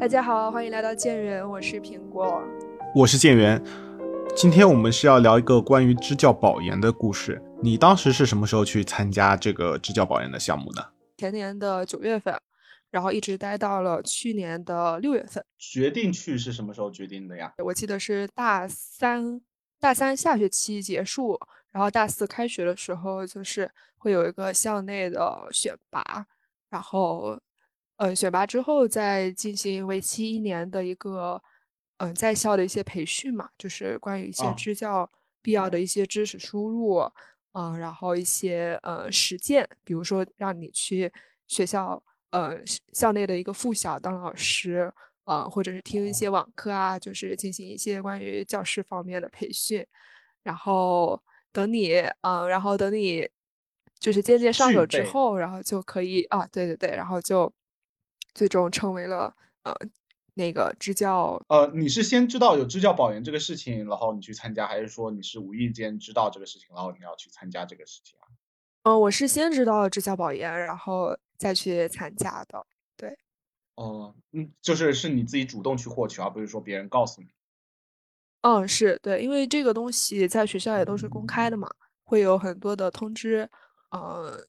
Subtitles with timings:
[0.00, 2.42] 大家好，欢迎来到建人，我是苹果，
[2.94, 3.62] 我是建元。
[4.34, 7.40] 今天我们是要聊一个关于支教保研的故事。
[7.62, 10.92] 你当时是什么时候去参加这个支教保研的项目的？
[11.16, 12.36] 前年的九月份，
[12.90, 15.44] 然后一直待到了去年的六月份。
[15.58, 17.54] 决定去是什么时候决定的呀？
[17.58, 19.40] 我记得是大三，
[19.78, 21.38] 大三下学期结束，
[21.70, 26.26] 然后大四开学的时候，就是会有一个校内的选拔，
[26.68, 27.38] 然后，
[27.96, 31.42] 呃，选拔之后再进行为期一年的一个。
[31.98, 35.08] 嗯，在校的一些培训嘛，就是关于一些支教
[35.40, 37.08] 必要的一些知识输入，
[37.52, 41.10] 嗯，然后一些呃实践，比如说让你去
[41.46, 42.58] 学校呃
[42.92, 49.86] 校内的一个附小当老师，啊，或者是听一些网课啊，就是进行一些关于教师方面的培训，
[50.42, 53.26] 然后等你，嗯，然后等你
[54.00, 57.50] 就是渐渐上手之后，然后就可以啊，对对对，然后就
[58.34, 59.74] 最终成为了呃。
[60.36, 68.26] 那个支教，呃，你是先知道有支教保研这个事情，然后你去参加，还是说你是无意间知道这个事情，然后你要去参加这个事情啊？
[68.82, 72.66] 嗯，我是先知道支教保研，然后再去参加的。
[72.96, 73.16] 对。
[73.76, 77.28] 哦，嗯，就是是你自己主动去获取，而不是说别人告诉你。
[78.40, 81.70] 嗯，是对，因为这个东西在学校也都是公开的嘛，
[82.02, 83.48] 会有很多的通知，
[83.90, 84.44] 呃，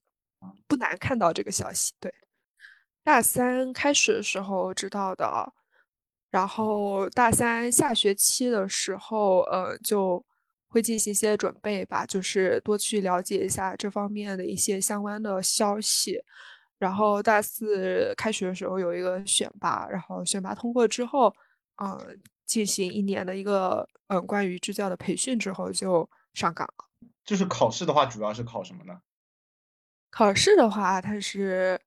[0.68, 1.94] 不难看到这个消息。
[2.00, 2.12] 对，
[3.06, 5.54] 大三开始的时候知道的。
[6.32, 10.26] 然后大三下学期的时候，呃，就
[10.68, 16.20] 会进行一些准备吧，就是多去了解一下这方面的一些相关的消息。
[16.80, 21.34] 然后大四开学的时候有一个选拔，然后选拔通过之后，
[21.82, 26.86] 嗯，进行一年的一个嗯关于支教的培训之后就上岗了。
[27.24, 29.00] 就是考试的话，主要是考什么呢？
[30.10, 31.80] 考试的话，它是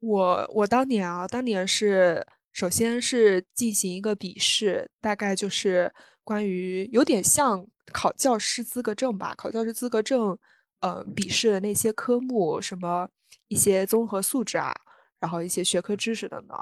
[0.00, 2.26] 我我当年啊，当年是。
[2.52, 5.90] 首先是进行一个笔试，大概就是
[6.24, 10.36] 关于有点像考教师资格证吧，考教师资格证，
[10.80, 13.08] 呃，笔试的那些科目，什么
[13.46, 14.74] 一些综合素质啊，
[15.20, 16.58] 然后一些学科知识等等，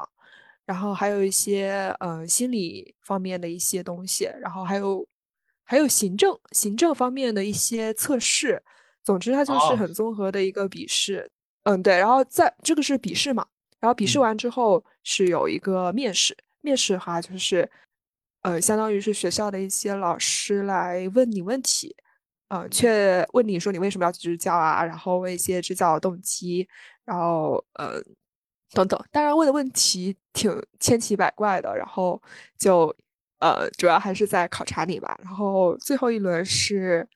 [0.66, 5.08] 然后还有一些呃心理方面的一些东西，然后还有
[5.64, 8.62] 还有行政行政方面的一些测试，
[9.02, 11.30] 总之它就是很综合的一个笔试，
[11.68, 13.46] 嗯，对，然后在这个是笔试嘛。
[13.78, 17.70] 然后笔试完之后是有一个面试，面试的话就是，
[18.40, 21.94] 呃，相当于是学校的一些老师来问你问题，
[22.48, 26.66] 呃，却问你说你为什么要去支教啊，然后问一些支教动机，
[27.04, 28.00] 然后呃
[28.72, 30.50] 等等，当然问的问题挺
[30.80, 32.20] 千奇百怪的，然后
[32.58, 32.92] 就
[33.40, 35.16] 呃主要还是在考察你吧。
[35.22, 37.06] 然后最后一轮是，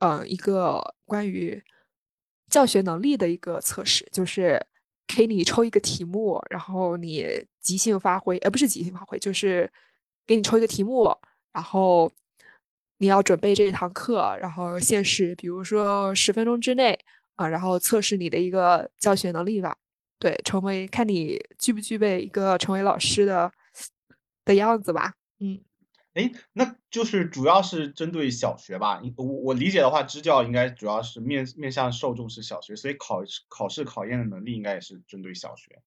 [0.00, 1.62] 嗯，一个关于
[2.52, 4.64] 教学能力的一个测试，就是。
[5.14, 7.26] 给你抽一个题目，然后你
[7.60, 9.70] 即兴发挥，呃，不是即兴发挥，就是
[10.26, 11.14] 给你抽一个题目，
[11.52, 12.10] 然后
[12.96, 16.98] 你要准备这一堂课，然后限时，比如说十分钟之内
[17.34, 19.76] 啊，然后测试你的一个教学能力吧。
[20.18, 23.52] 对，成为看你具不具备一个成为老师的
[24.46, 25.12] 的样子吧。
[25.40, 25.60] 嗯。
[26.14, 29.00] 哎，那就是主要是针对小学吧。
[29.16, 35.80] 我我理解的话，支教应该主要是面面向受众是小学，所以考考试考验的能力应该也是针对小学。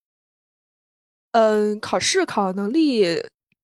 [1.33, 3.05] 嗯，考试考能力，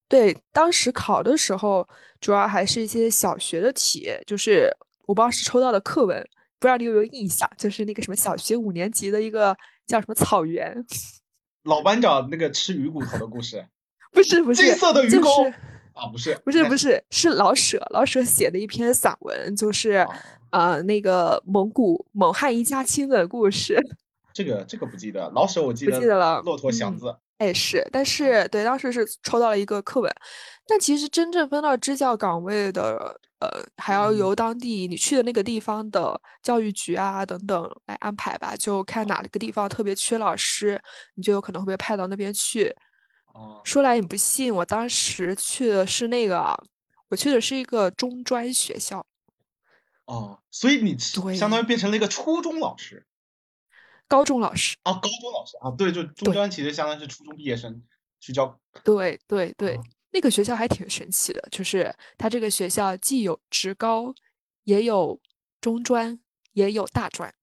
[0.07, 1.87] 对，当时考的时候
[2.19, 4.69] 主要还是一些小学的题，就是
[5.07, 6.21] 我不知道是抽到的课文，
[6.59, 9.57] 不知道你有没有印象，就是那个什么小学五年级的一个
[9.87, 10.85] 叫什么草原，
[11.63, 13.65] 老班长那个吃鱼骨头的故事，
[14.11, 15.27] 不 是不是，金色的鱼骨。
[15.93, 20.07] 啊，不是，不是，不是，是老舍，老舍写的一篇散文，就是，
[20.51, 23.79] 呃，那个蒙古蒙汉一家亲的故事。
[24.33, 26.41] 这个，这个不记得，老舍我记得，不记得了。
[26.41, 30.09] 骆驼祥子，哎，是，但是对，当时是抽到了一个课文，
[30.65, 40.81] 但其实真正分到支教岗位的，呃，还要由当地你去的那个地方的教育局啊等等来安排吧，就看哪个地方特别缺老师，
[41.15, 42.73] 你就有可能会被派到那边去。
[43.63, 46.57] 说来你不信，我当时去的是那个，
[47.09, 49.05] 我去的是一个中专学校。
[50.05, 53.05] 哦，所以你相当于变成了一个初中老师，
[54.07, 57.81] 高中老师啊，高中老师啊，对，就中专其实相当于是初中毕业生
[58.19, 58.59] 去教。
[58.83, 59.79] 对对对，
[60.11, 64.13] 那个学校还挺神奇的，就是它这个学校既有职高，
[64.63, 65.19] 也有
[65.61, 66.19] 中专，
[66.53, 67.33] 也有大专。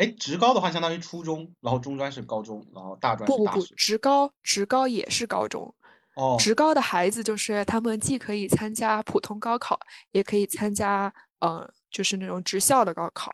[0.00, 5.74] 哎，职高的话相当于初中，然后中专是高中，然后大专不不不，职高职高也是高中。
[6.14, 9.78] 哦，职高的孩子就是他们既可以参加普通高考，
[10.12, 13.30] 也可以参加，嗯，就是那种职校的高考。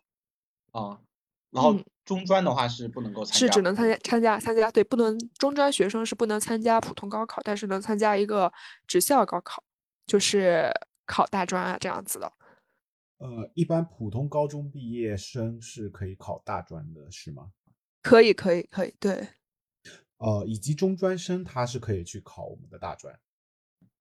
[0.73, 0.99] 啊，
[1.53, 8.53] 然后中专的话是不能够参加，是只能参加参加参加，对，不能中专学生是不能参加普通高考，但是能参加一个
[8.89, 9.63] 职校高考，
[10.05, 10.69] 就是
[11.07, 12.33] 考大专啊这样子的。
[13.19, 17.51] 呃，一般普通高中毕业生是可以考大专的，是吗？
[18.03, 19.27] 可以，可以，可以，对。
[20.19, 23.15] 呃，以及中专生他是可以去考我们的大专，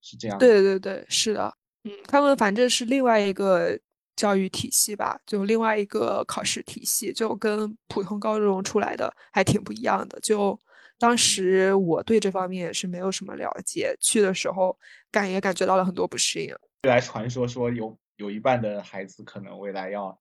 [0.01, 0.37] 是这样。
[0.37, 1.53] 对对对，是的，
[1.83, 3.77] 嗯，他们反正是另外一个
[4.15, 10.19] 教育体系吧，就另外一个考试体系，就跟普通高中出来的还挺不一样的。
[10.21, 10.57] 就
[10.97, 14.77] 当时我对这方面是没有什么了解，去的时候
[15.11, 16.55] 感也感觉到了很多不适应。
[16.83, 20.17] 未来传说说有有一半的孩子可能未来要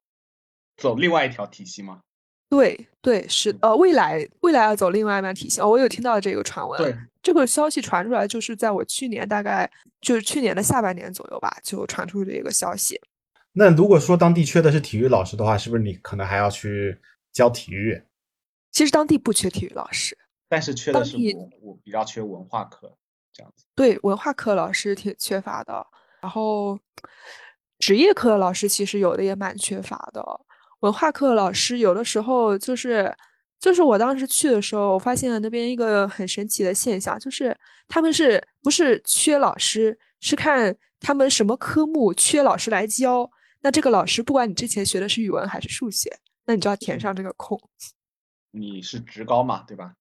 [0.77, 2.01] 走另外一条体系吗？
[2.51, 6.81] 对对是呃，未来未来要走另外一半体系哦，我有听到这个传闻。
[6.81, 9.69] 对，这个消息传出来就是在我去年大概
[10.01, 13.01] 就是去年的下半年左右吧，就传出这个消息。
[13.53, 17.01] 那如果说当地缺的是体育老师的话，是不是你可能还要去
[17.33, 18.01] 教体育？
[18.71, 20.17] 其实当地不缺体育老师，
[20.49, 22.97] 但是缺的是我我比较缺文化课
[23.33, 23.65] 这样子。
[23.75, 25.87] 对，文化课老师挺缺乏的，
[26.21, 26.79] 然后
[27.85, 30.25] 职业课的老师其实有的也蛮缺乏的。
[30.81, 33.15] 文化课老师有的时候就是，
[33.61, 37.55] 就是我当时去的时候，我发现了那边一个很神奇的现象，就是
[37.87, 43.31] 他们是不是缺老师，是看他们什么科目缺老师来教。
[43.61, 46.11] 那这个老师不管你之前学的是语文还是数学，
[46.47, 47.61] 那你就要填上这个空。
[48.51, 49.93] 你是职高嘛，对吧？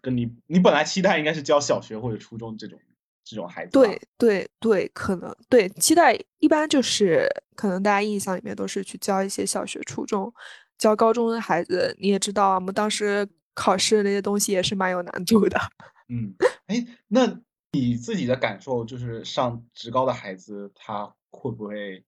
[0.00, 2.78] 跟你你本来期待应该是教小学或者初中这种。
[3.24, 10.32] 这种孩子，对对对，可能对期待一般就是可能大家印象里面都是去教一些小学、初中，
[10.78, 15.58] 教高中的孩子，你也知道，我们当时考试那些东西也是蛮有难度的。
[16.10, 16.34] 嗯，
[16.66, 17.40] 哎，那
[17.72, 22.04] 你自己的感受就是上职高的孩子他会不会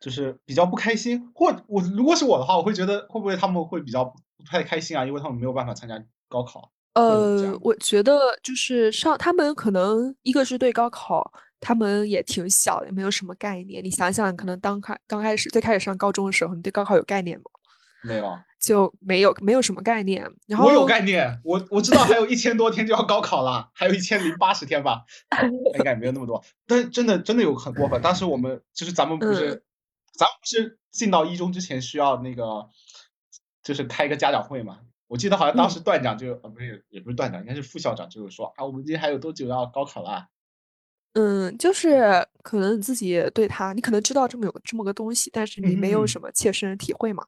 [0.00, 1.30] 就是比较不开心？
[1.34, 5.04] 或我如果是我的话，我会觉得会不会他们会比较不太开心啊？
[5.04, 6.72] 因为他们没有办法参加高考。
[6.94, 13.82] 呃，我觉得就是上他们可能一个是对高考，他们也挺小，也没有什么概念。
[13.82, 17.44] 你想想，可能当开刚开始最开始上高中的时候，你对高考有概念吗？
[18.04, 20.28] 没有，就没有没有什么概念。
[20.46, 25.04] 然后我有概念，我我知道还有一千多天就要高考了，还有一千零八十天吧，
[25.78, 26.44] 应该没有那么多。
[26.66, 28.02] 但真的真的有很过分。
[28.02, 29.64] 当时我们就是咱们不是，
[30.18, 32.68] 咱们不是进到一中之前需要那个，
[33.62, 34.80] 就是开一个家长会嘛。
[35.12, 40.26] 我记得好像当时段长就呃不是也不是段长，应该是副校长，就是说啊，我们今天还有多久要高考了？
[41.12, 47.26] 嗯，就是可能自己对他，你可能知道这么有这么个东西，但是你没有什么切身体会嘛。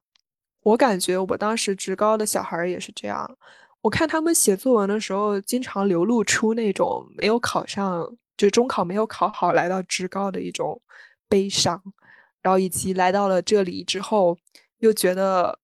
[0.62, 3.36] 我感觉我当时职高的小孩也是这样，
[3.82, 10.80] 我看他们写作文的时候，经常流露出那种没有考上，就中考没有考好来到职高的一种
[11.28, 11.82] 悲伤，
[12.40, 14.38] 然后以及来到了这里之后，
[14.78, 15.58] 又觉得，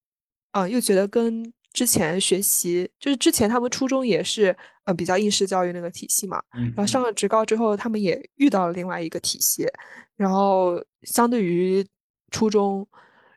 [0.50, 1.50] 啊，又觉得跟。
[1.72, 9.66] 之前学习就是之前他们初中也是呃比较应试教育那个体系嘛，然后上了职高之后，他们也遇到了另外一个体系，
[10.16, 11.86] 然后相对于
[12.30, 12.86] 初中，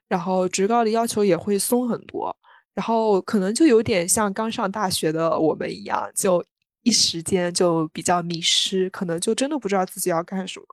[0.08, 2.36] 然后职高的要求也会松很多，
[2.74, 6.44] 然后可能就有点像刚上大学的我们一样，就
[6.82, 10.66] 一时间就比较迷失，可能就真的不知道自己要干什么。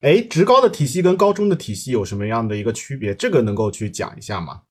[0.00, 3.14] 哎，职高的体系跟高中的体系有什么样的一个区别？
[3.14, 4.62] 这个能够去讲一下吗？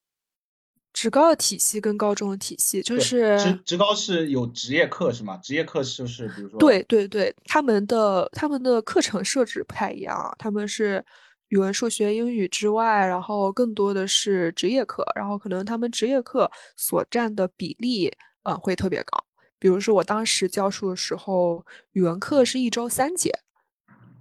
[1.00, 5.38] 职高的体系跟高中的体系就是职职高是有职业课是吗？
[5.38, 11.02] 职业课就是比如说对对对，他们的他们的课程设置不太一样，他们是
[11.48, 18.12] 语文、数学、英语之外，然后更多的是职业课，然后可能他们职业课所占的比例
[18.44, 19.24] 嗯会特别高。
[19.58, 23.32] 比如说我当时教书的时候，语文课是一周三节，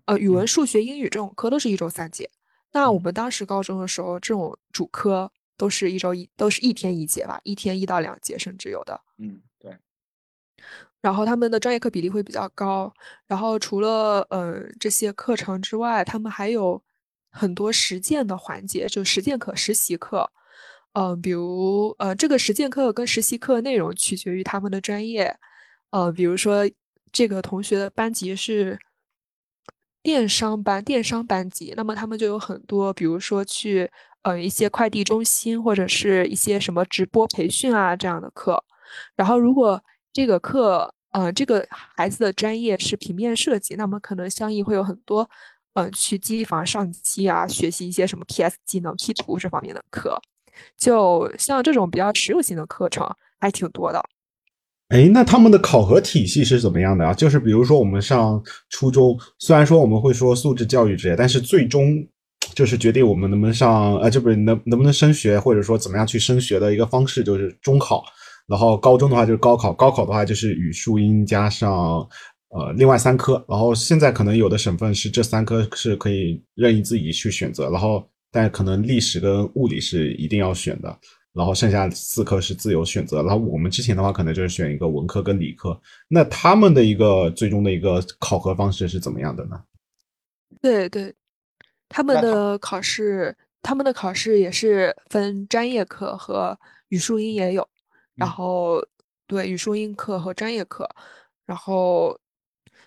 [0.04, 2.30] 呃，语文、数学、英语这种课都是一周三节。
[2.72, 5.32] 那我们当时高中的时候，这种主科。
[5.58, 8.98] 都是一周一，都是一天一节吧，一天一到两节，甚至有的。
[9.18, 9.76] 嗯，对。
[11.00, 12.92] 然后他们的专业课比例会比较高。
[13.26, 16.82] 然后除了呃这些课程之外，他们还有
[17.30, 20.30] 很多实践的环节，就实践课、实习课。
[20.92, 25.36] 嗯，比如呃这个实践课跟实习课内容取决于他们的专业。
[25.90, 26.68] 呃，比如说
[27.12, 28.78] 这个同学的班级是
[30.02, 33.90] 电商班，电商班级，那么他们就有很多，比如说去。
[34.28, 38.62] 呃，一些快递中心或者是一些什么直播培训啊这样的课，
[39.16, 39.82] 然后如果
[40.12, 45.26] 这个课，呃，这个孩子的专业是平面设计，那么可能相应会有很多，
[45.72, 50.20] 嗯，去机房上机啊，学习一些什么 PS 技能、P 图这方面的课，
[50.76, 53.08] 就像这种比较实用性的课程
[53.40, 54.04] 还挺多的。
[54.88, 57.14] 哎，那他们的考核体系是怎么样的啊？
[57.14, 62.06] 就是比如说我们上初中，虽然说我们会说素质教育之类，但是最终。
[62.54, 68.04] 就是决定我们能不能上，呃，就不是能能不能升学，或者说怎么样去升学的一个方式，就是中考。
[68.46, 71.98] 然后高中的话就是高考，高考的话就是语数英加上
[72.48, 73.44] 呃另外三科。
[73.48, 80.98] 然后现在可能有的省份是这三科是可以任意自己去选择，然后但可能历史跟物理是一定要选的。
[81.34, 83.22] 然后剩下四科是自由选择。
[83.22, 85.78] 然后我们之前的话可能就是选一个文科跟理科。
[86.08, 89.60] 那他们的一个最终的一个考核方式是怎么样的呢？
[90.60, 91.14] 对对，
[91.88, 97.68] 他们的考试，他们的考试也是分专业课和语数英也有。
[98.14, 98.84] 然后
[99.26, 100.88] 对语数英课和专业课，
[101.46, 102.18] 然后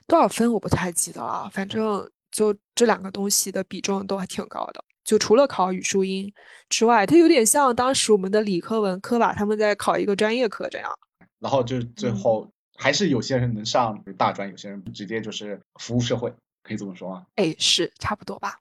[0.05, 4.83] 多少分我不太记得了，反正就这两个东西的比重都还挺高的。
[5.03, 6.31] 就除了考语数英
[6.69, 10.91] 之外，它有点像当时我们的理科文科吧，他们在考一个专业课这样。
[11.39, 16.31] 然后就最后还是有些人能上大专，有些人直接就是服务社会，
[16.61, 17.25] 可以这么说吗？
[17.35, 18.59] 哎，是差不多吧，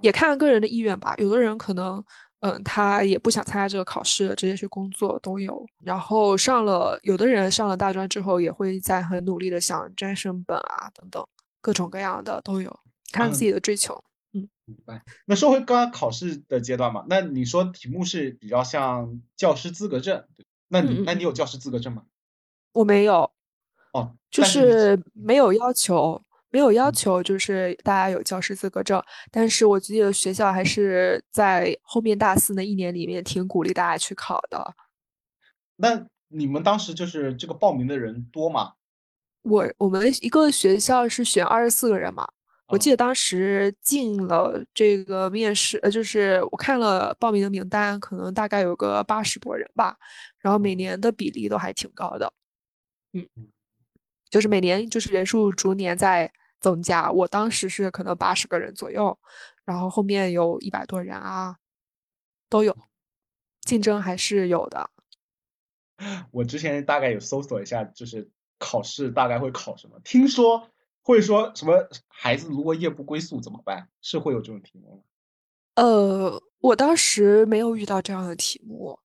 [0.00, 1.14] 也看个人的意愿吧。
[1.18, 2.04] 有的人可能。
[2.40, 5.66] 嗯，他也不想参加这个考试，直接去工作都有。
[5.82, 11.26] 然后上了，有的人上了大专之后，也会在很努力的想专升本啊，等等，
[11.62, 12.78] 各种各样的都有，
[13.10, 14.04] 看自己的追求。
[14.34, 15.02] 嗯，明白。
[15.24, 20.22] 那说回刚刚考试的阶段嘛，那你说题目是比较像教师资格证，
[20.68, 22.02] 那你那你有教师资格证吗？
[22.72, 23.30] 我没有。
[23.94, 26.22] 哦，就是没有要求。
[26.56, 28.98] 没有要求，就是大家有教师资格证，
[29.30, 34.74] 但是我记得学校还是在后面大四那一年里面挺鼓励大家去考的。
[35.76, 38.72] 那你们当时就是这个报名的人多吗？
[39.42, 42.26] 我我们一个学校是选二十四个人嘛，
[42.68, 49.98] 我记得当时进了这个面试，呃，就是我看了报名的名单，可能大概有个八十多人吧，
[50.38, 52.32] 然后每年的比例都还挺高的，
[53.12, 53.28] 嗯，
[54.30, 56.32] 就是每年就是人数逐年在。
[56.60, 59.18] 增加，我当时是可能八十个人左右，
[59.64, 61.56] 然后后面有一百多人啊，
[62.48, 62.76] 都有，
[63.62, 64.90] 竞争还是有的。
[66.30, 69.98] 我之前大概有搜索一下，就是考试大概会考什么？
[70.04, 70.70] 听说
[71.02, 73.88] 会说什么孩子如果夜不归宿怎么办？
[74.02, 75.02] 是会有这种题目吗？
[75.76, 78.98] 呃，我当时没有遇到这样的题目，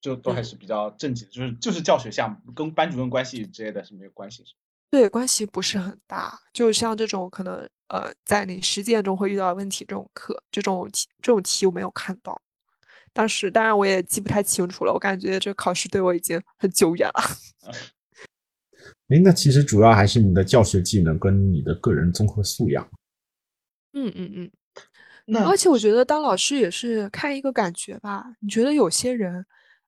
[0.00, 4.54] 就都还是比较正经，就是就是教学项目，跟班主任关系之类的是没有关系是
[4.90, 12.40] 对，关系不是很大，就像这种可能，呃，在你实践中会遇到问题这种课，这种题，这种题我没有看到。
[13.12, 17.22] 当时，当然我也记不太清楚了，我感觉这考试对我已经很久远了。
[19.08, 22.88] 哎，那其实主要还是你的教学技能跟你的个人综合素养。
[23.92, 24.50] 嗯嗯嗯。
[25.26, 28.24] 那而且我觉得当老师也是看一个感觉吧。
[28.40, 29.44] 你觉得有些人，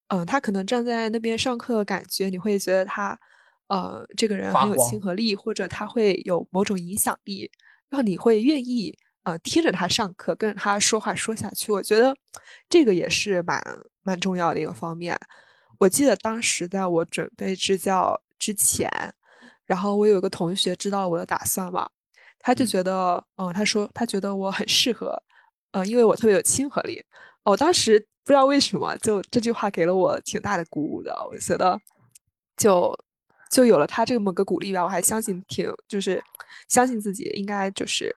[0.08, 3.18] 嗯，他可能站在那边上课，感觉你会觉得他。
[3.70, 7.48] 呃，这个人很有亲和力，或者他会有某种影响力，
[7.88, 11.70] 让你会愿意呃听着他上课，跟着他说话说下去。
[11.70, 12.12] 我觉得
[12.68, 13.62] 这个也是蛮
[14.02, 15.16] 蛮重要的一个方面。
[15.78, 18.90] 我记得当时在我准备支教之前，
[19.64, 21.88] 然后我有个同学知道我的打算嘛，
[22.40, 25.16] 他就觉得，嗯，他说他觉得我很适合，
[25.70, 27.00] 呃，因为我特别有亲和力。
[27.44, 31.14] 我当时不知道为什么，就这句话给了我挺大的鼓舞的。
[31.30, 31.80] 我觉得
[32.56, 32.92] 就。
[33.50, 36.22] 就有了他这么个鼓励吧，我还相信挺就是
[36.68, 38.14] 相信自己应该就是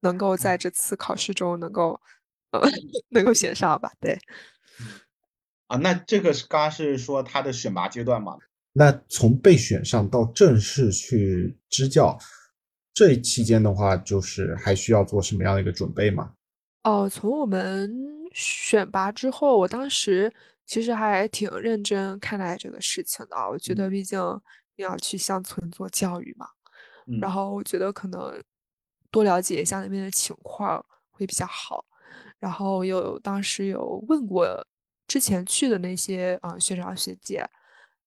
[0.00, 1.98] 能够在这次考试中能够
[2.50, 2.60] 呃
[3.10, 3.92] 能够选上吧。
[4.00, 4.18] 对，
[5.68, 8.36] 啊，那这个是刚刚是说他的选拔阶段嘛？
[8.72, 12.18] 那从被选上到正式去支教
[12.92, 16.32] 这期间的话，就是还需要做什么样的一个准备吗？
[16.82, 17.88] 哦，从我们
[18.32, 20.32] 选拔之后，我当时。
[20.70, 24.20] 其实还挺认真看待这个事情的，我觉得毕竟
[24.76, 26.46] 你要去乡村做教育嘛，
[27.20, 28.40] 然后我觉得可能
[29.10, 31.84] 多了解一下那边的情况会比较好。
[32.38, 34.64] 然后有当时有问过
[35.08, 37.44] 之前去的那些啊学长学姐，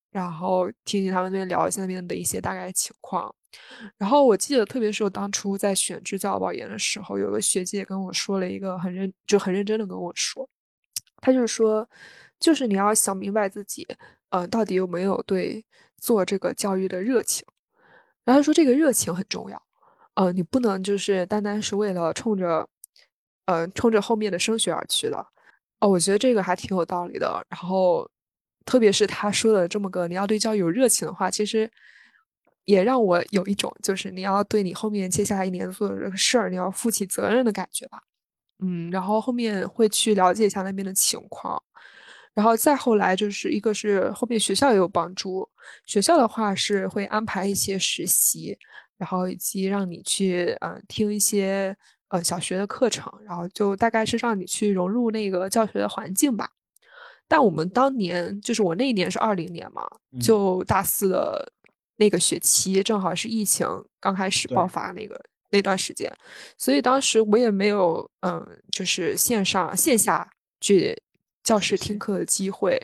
[0.09, 3.35] 然后听听他们那边聊一下那边的一些大概情况。
[3.97, 10.49] 然后我记得特别是我当初在选支教保研的时候，有个学姐跟我说了一个很认就很认真的跟我说，
[11.17, 11.85] 她就是说。
[12.43, 13.87] 就是你要想明白自己，
[14.29, 15.63] 呃，到底有没有对
[15.97, 17.45] 做这个教育的热情。
[18.25, 19.61] 然后说这个热情很重要，
[20.15, 22.67] 呃，你不能就是单单是为了冲着，
[23.45, 25.25] 呃，冲着后面的升学而去的。
[25.79, 27.41] 哦，我觉得这个还挺有道理的。
[27.49, 28.09] 然后，
[28.65, 31.69] 特别是他说的这么个你要对教育有热情的话，其实
[32.65, 38.01] 也让我有一种就是你要对你后面接下来一年做的这个事儿，你要负起责任的感觉吧。
[38.59, 41.61] 嗯，然后后面会去了解一下那边的情况。
[42.33, 45.47] 然后再后来就是一个是后面学校也有帮助，
[45.85, 48.57] 学校的话是会安排一些实习，
[48.97, 51.75] 然后以及让你去嗯听一些
[52.09, 56.49] 呃小学的课程，然后就大概是让你去融入那个教学的环境吧。
[57.27, 59.87] 但我们当年就是我那一年是二零年嘛，
[60.19, 61.51] 就大四的
[61.95, 63.67] 那个学期，正好是疫情
[63.99, 66.11] 刚开始爆发那个那段时间，
[66.57, 70.99] 所以当时我也没有嗯，就是线上线下去
[71.43, 72.81] 教室听课的机会。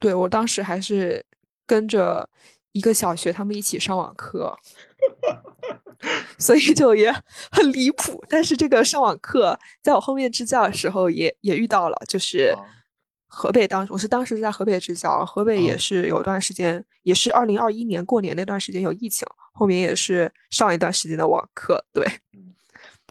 [0.00, 1.24] 对我当时还是
[1.66, 2.28] 跟着
[2.72, 4.56] 一个小学他们一起上网课，
[6.38, 7.12] 所以就也
[7.50, 8.24] 很离谱。
[8.28, 12.54] 但是这个上网课在我后面支教的时候也也遇到了，就是。
[13.30, 21.84] 河北当我是当时在河北支教，河北也是有段时间，也是二零二一年过年那段时间有疫情，后面也是上一段时间的网课。
[21.92, 22.04] 对，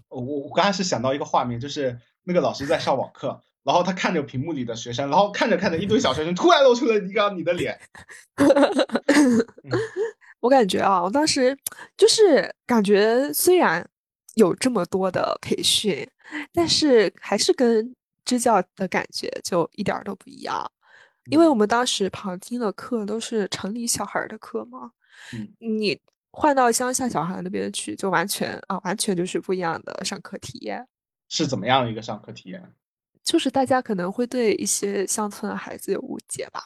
[0.09, 7.77] 我我刚开始想到一个画面，就是那个老师在上网课，然后他看着屏幕里的学生，然后看着看着一堆小学生突然露出了一个你的脸。
[10.39, 11.57] 我感觉啊，我当时
[11.97, 13.85] 就是感觉虽然
[14.35, 16.07] 有这么多的培训，
[16.53, 17.93] 但是还是跟。
[18.27, 20.69] 支教的感觉就一点都不一样，
[21.31, 24.91] 因为我们当时旁听的课都是城里小孩的课嘛，
[25.59, 25.97] 你
[26.31, 30.85] 换到乡下小孩那边去，就完全啊，完全就是不一样的上课体验。
[31.29, 32.61] 是怎么样一个上课体验？
[33.27, 36.63] 就是大家可能会对一些乡村的孩子有误解吧，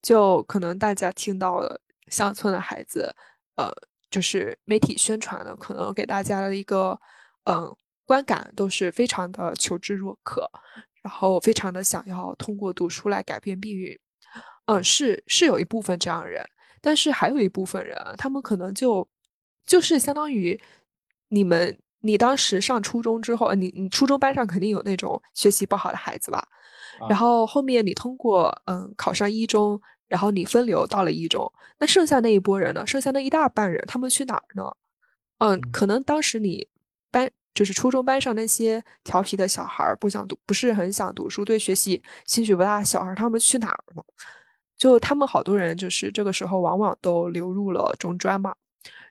[0.00, 1.78] 就可能大家听到了
[2.08, 3.14] 乡村的孩子，
[3.56, 3.70] 呃，
[4.10, 6.98] 就是媒体宣传的，可能给大家的一个
[7.44, 7.76] 嗯
[8.06, 10.50] 观感都是非常的求知若渴。
[11.02, 13.98] 然后非常的想要通过读书来改变命运，
[14.66, 16.44] 嗯，是是有一部分这样人，
[16.82, 19.08] 但是还有一部分人，他们可能就
[19.64, 20.60] 就是相当于
[21.28, 26.46] 你们，你当时上初中之后，你你初中班上肯定有那种学习不好的孩子吧，
[27.08, 32.86] 然后后面你通过嗯考上一中，然后你分流到了一中，那剩下那一波人呢？
[32.86, 34.64] 剩下那一大半人，他们去哪儿呢？
[35.38, 36.66] 嗯，可能当时你
[37.10, 37.30] 班。
[37.52, 44.04] 就是初中班上那些调皮的小孩，不想读，不是很想读书，对学习兴趣不大的小孩，他们去哪儿了？
[44.78, 48.54] 就他们好多人，就是这个时候往往都流入了中专嘛。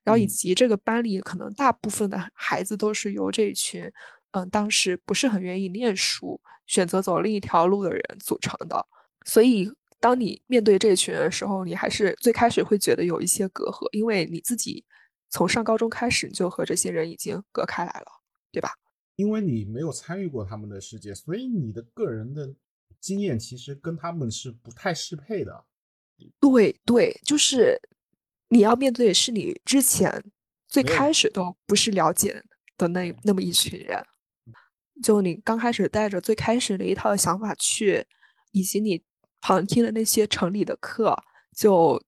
[0.03, 3.91] 然后以及这个班里可能大部分的孩子都是由这一群，
[4.31, 8.85] 嗯，当时不是很愿意念书，选择走另一条路的人组成的。
[9.25, 14.83] 所以当你面对这群人的时候，你还是最开始会觉得有一些隔阂，因为你自己
[15.29, 18.05] 从上高中开始就和这些人已经隔开来了。
[18.51, 18.73] 对吧？
[19.15, 22.51] 因为你没有参与过他们的世界，所以你的个人的
[22.99, 25.65] 经验其实跟他们是不太适配的。
[26.39, 27.79] 对对，就是
[28.49, 30.23] 你要面对的是你之前
[30.67, 31.11] 最开。
[31.13, 32.43] 始都不是了解
[32.77, 34.05] 的那那么一群人，
[35.01, 38.05] 就你刚开始带着最开始的一套想法去，
[38.51, 39.01] 以及你
[39.41, 41.17] 旁听的那些城里的课，
[41.55, 42.01] 就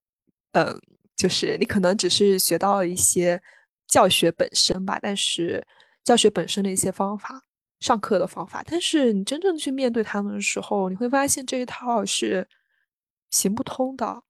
[0.52, 0.80] 嗯，
[1.16, 3.42] 就是你可能只是学到了一些
[3.86, 5.66] 教学本身吧，但是。
[6.04, 7.44] 教学本身的一些方法，
[7.78, 12.48] 上课的方法，但是你真正去面对他们的时候，你会发现这一套是
[13.30, 14.24] 行不通的，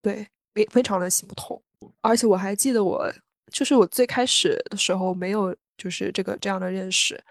[0.00, 1.60] 对，非非常的行不通。
[2.00, 3.10] 而且我还记得，我
[3.50, 7.22] 就是我最开始的时候没有就是这个这样的认识，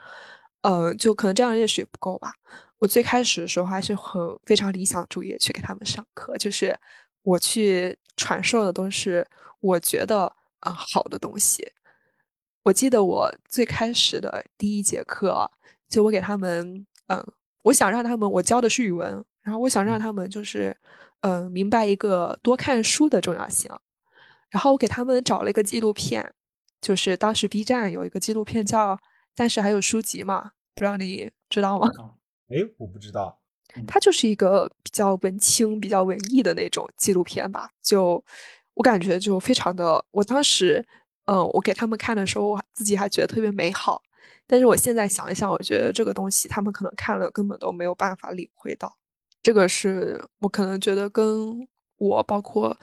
[0.61, 2.33] 呃，就可能这样认识也不够吧。
[2.79, 6.77] 我最开始的时候还是很非常理想主义去给他们上课，就是
[7.23, 9.25] 我去传授的都是
[9.59, 10.23] 我觉得
[10.61, 11.69] 啊好的东西。
[12.63, 15.49] 我记得我最开始的第一节课，
[15.87, 17.25] 就我给他们，嗯，
[17.63, 20.75] 我想让他们，我教的是语文，然后我想让他们就是，
[21.21, 23.71] 嗯，明白一个多看书的重要性。
[24.49, 26.33] 然后我给他们找了一个纪录片，
[26.81, 28.95] 就是当时 B 站有一个纪录片叫
[29.35, 31.89] 《但是还有书籍》嘛，不知道你知道吗？
[32.49, 33.39] 哎，我不知道。
[33.87, 38.23] 它就是一个比较文青、比较文艺的那种纪录片吧，就
[38.73, 40.85] 我感觉就非常的，我当时。
[41.31, 44.01] 嗯，我给他们看的时候，我自己还觉得特别美好。
[44.47, 48.97] 但是我现在想一想，我觉得这个东西他们可能看了根本都没有办法领会到。
[49.41, 52.77] 这个是我可能觉得跟我包括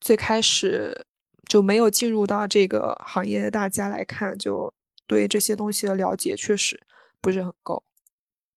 [0.00, 1.06] 最开始
[1.46, 4.72] 就没有进入到这个行业的大家来看，就
[5.06, 6.80] 对这些东西的了解确实
[7.20, 7.82] 不是很够。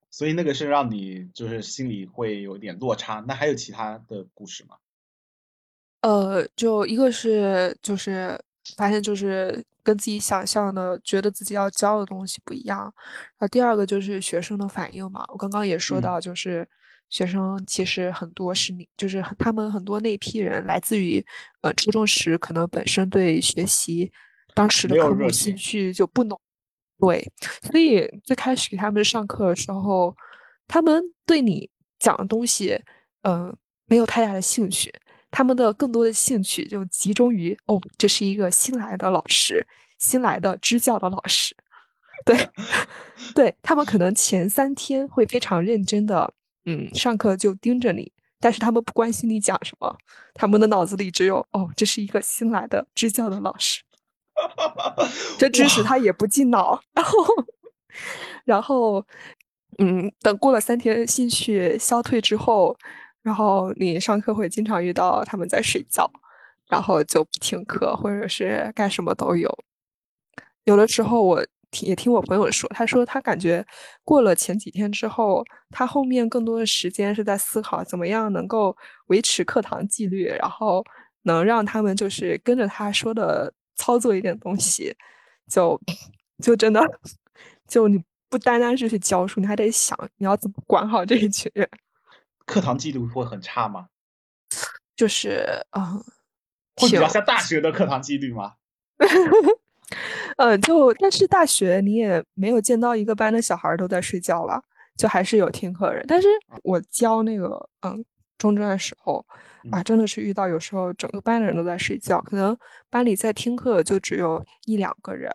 [0.10, 3.24] 所以那个是让你就是心里会有点落差。
[3.28, 4.78] 那还有其他的故事吗？
[6.02, 8.40] 呃，就一个是就是。
[8.78, 12.82] 发现就是跟自己想象的，觉得自己要教的东西不一样。
[12.82, 16.68] 然后第二个就是学生的反应嘛，我刚刚也说到，就是
[17.10, 21.24] 学生其实很多是你，就是他们很多那批人来自于
[21.62, 24.12] 呃初中时可能本身对学习
[24.54, 26.39] 当时的科目兴趣就不浓，
[27.00, 27.32] 对，
[27.63, 30.15] 所以最开始给他们上课的时候，
[30.67, 32.80] 他们对你讲的东西，
[33.24, 34.93] 嗯，没有太大的兴趣。
[35.32, 39.63] 他们的更多的兴趣就集中于哦，这是一个新来的老师，
[40.00, 41.56] 新来的支教的老师，
[42.26, 42.50] 对，
[43.36, 46.34] 对他们可能前三天会非常认真的，
[46.65, 49.98] 嗯，上课就盯着你，但是他们不关心你讲什么，
[50.34, 53.82] 他们的脑子里只有哦，这是一个新来的支教的老师，
[55.39, 57.17] 这知识他也不进脑，然后，
[58.45, 59.06] 然后，
[59.78, 62.78] 嗯，等过了三天兴趣消退之后，
[63.22, 66.12] 然后你上课会经常遇到他们在睡觉，
[66.67, 69.50] 然后就不听课或者是干什么都有，
[70.65, 71.45] 有的时候我。
[71.72, 73.66] 听也听我朋友说，他说他感觉
[74.04, 78.76] 过了前几天之后，他后面更多的时间是在思考怎么样能够
[79.08, 80.84] 维持课堂纪律，然后
[81.24, 84.96] 能让他们就是跟着他说的操作一点东西，
[85.48, 85.80] 就
[86.44, 86.82] 就真的
[87.68, 91.70] 就你不单单是去教书，你还得想你要怎么管好这一群人。
[92.46, 93.88] 课堂纪律会很差吗？
[94.96, 95.46] 就是
[95.78, 96.04] 嗯，
[96.76, 98.56] 会比较像大学的课堂纪律吗？
[100.39, 104.58] 嗯，就但是大学你也没有见到一个班的小孩都在睡觉了，
[104.95, 106.02] 就还是有听课人。
[106.08, 106.30] 但是
[106.63, 108.06] 我教那个嗯
[108.38, 109.25] 中专的时候
[109.69, 112.58] 啊，真的是遇到有时候整个班的人都在睡觉，可能
[112.89, 115.30] 班里在听课就只有一两个人，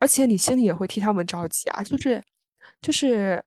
[0.00, 1.80] 而且你心里也会替他们着急啊。
[1.84, 2.20] 就是
[2.82, 3.40] 就是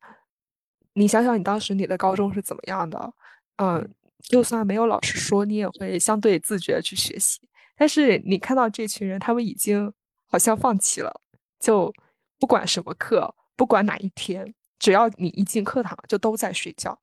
[0.94, 3.14] 你想想你当时你的高中是怎么样的？
[3.58, 3.86] 嗯，
[4.22, 7.42] 就算没有老师说，你也会相对自觉去学习。
[7.76, 9.92] 但是你看到这群人，他们已经。
[10.28, 11.22] 好像放弃了，
[11.60, 11.94] 就
[12.40, 17.00] 不管什么课，不管哪一天，只要你一进课堂，就都在睡觉。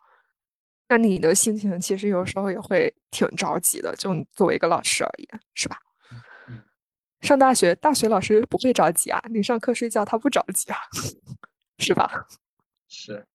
[0.88, 5.78] 那你的心情其实有时候也会挺着急的，就作为一个老师而言，是吧？
[7.22, 10.78] 上大学，大学老师不会着急啊，你上课睡觉，他不着急啊，
[11.80, 12.26] 是吧？
[12.86, 13.26] 是。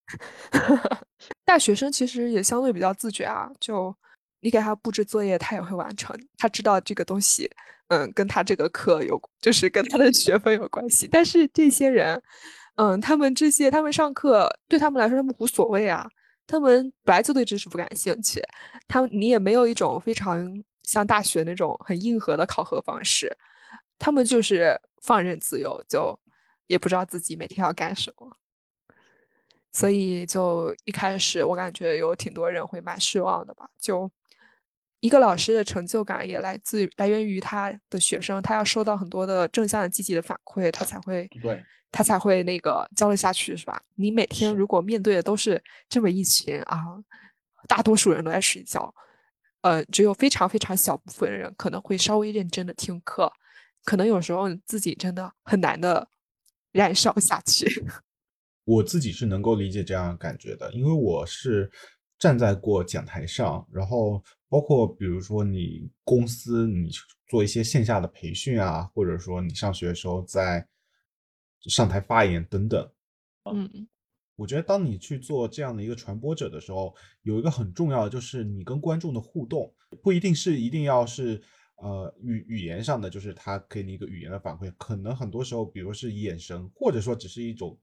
[1.43, 3.93] 大学生其实也相对比较自觉啊，就
[4.41, 7.49] 你给他布置作业，他也会完成，他知道这个东西。
[7.91, 11.08] 嗯，跟他这个课有，就是跟他的学分有关系。
[11.12, 12.21] 但是这些人，
[12.75, 16.08] 嗯，他们这些，他们上课对他们来说，他们无所谓啊。
[16.45, 18.39] 他们本来就对知识不感兴趣，
[18.88, 20.47] 他你也没有一种非常
[20.84, 23.36] 像大学那种很硬核的考核方式。
[23.97, 26.19] 他们就是放任自由，就
[26.67, 28.38] 也不知道自己每天要干什么。
[29.71, 34.12] 所以就一开始，我感觉有挺多人会蛮失望的吧，就。
[35.01, 43.81] 一个老师的成就感也来自来源于他的学生，他要收到很多的正向的积极的反馈，他才会对，他才会那个教得下去，是吧？
[43.95, 46.83] 你每天如果面对的都是这么一群啊，
[47.67, 48.93] 大多数人都在睡觉，
[49.62, 53.31] 呃，只有非常非常小部分人可能会稍微认真的听课，
[53.85, 56.07] 可能有时候自己真的很难的
[56.71, 57.85] 燃烧下去。
[58.65, 61.71] 我自己是能够理解这样感觉的，因为我是
[62.19, 64.23] 站在过讲台上，然后。
[64.51, 66.89] 包括比如说你公司你
[67.27, 70.67] 做一些线下的培训啊，或者说你上学的时候在
[71.65, 72.91] 上台发言等等，
[73.43, 73.88] 嗯，
[74.36, 81.39] 我觉得当你去做这样的一个传播者的时候，有一个很重要的就是你跟观众的互动，不一定是一定要是
[81.75, 87.77] 呃语语言上的，就是他给你一个语言的反馈，可能很多时候，比如是眼神，或者说只是一种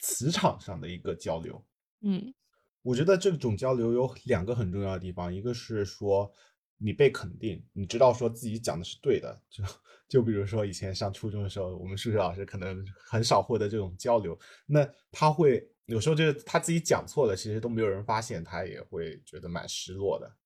[0.00, 1.64] 磁场上的一个交流，
[2.02, 2.34] 嗯。
[2.82, 6.32] 我觉得这种交流有两个很重要的地方，一个是说
[6.78, 9.64] 你被肯定，你知道说自己讲的是对的，就
[10.08, 20.36] 就比如说以前上初中的时候，我们数学老师可能很少获得这种交流，那他会有时候就是他自己讲错了，其实都没有人发现，他也会觉得蛮失落的。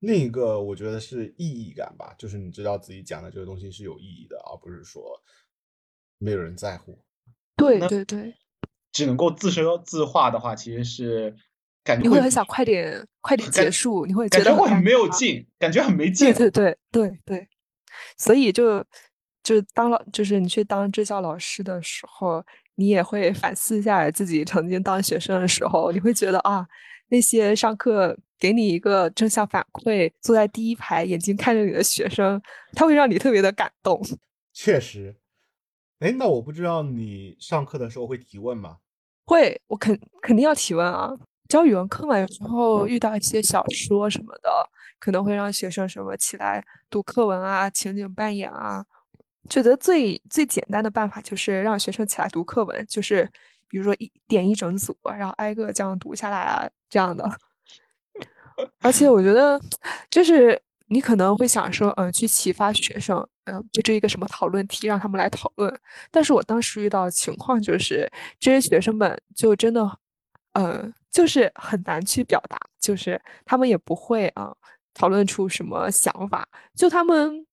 [0.00, 5.22] 另一个我觉得是意义感吧，就是你知道自己讲的这个东西是有意义的，而不是说
[6.18, 6.98] 没有人在乎。
[7.56, 8.34] 对对对。
[8.92, 11.34] 只能够自说自话的话，其实是
[11.84, 16.32] 感觉你会很想快点快点结束，你会感觉会很没有劲，感觉很没劲。
[16.32, 17.48] 对对对对对，
[18.16, 18.84] 所以就
[19.42, 22.44] 就当了，就是你去当支教老师的时候，
[22.76, 26.66] 你也会反思一下自己曾经当学生的时候，你会觉得啊，
[27.08, 32.40] 那些上课给你一个正向反馈，坐在第一排眼睛看着你的学生，
[32.72, 34.00] 他会让你特别的感动。
[34.52, 35.14] 确实。
[36.00, 38.76] 哎，那我不知道你上课的时候会提问吗？
[39.26, 41.10] 会，我肯肯定要提问啊。
[41.48, 44.50] 教语文课嘛，有时候遇到一些小说什么的，
[45.00, 48.84] 可能会让学生什么起来读课文啊、情景扮演啊。
[49.48, 53.28] 觉得最最简单的办法就是让学生起来读课文，就是
[53.68, 57.28] 比如说一点一整组，然后挨个这样读下来啊，这样的。
[58.82, 59.60] 而且我觉得，
[60.10, 63.26] 就是你可能会想说，嗯，去启发学生。
[63.50, 65.74] 嗯，布置一个什么讨论题，让他们来讨论。
[66.10, 69.98] 但是我当时遇到的情况就是，这些学生们就真的，
[70.52, 74.54] 嗯，就是很难去表达，就是他们也不会啊，
[74.92, 76.46] 讨论出什么想法。
[76.74, 77.46] 就他们，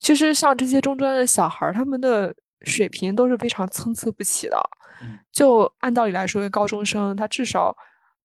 [0.00, 4.56] 其实像这些中专的小孩儿，他们的水平都是非常参差不齐的。
[5.02, 7.76] 嗯，就按道理来说，高中生他至少，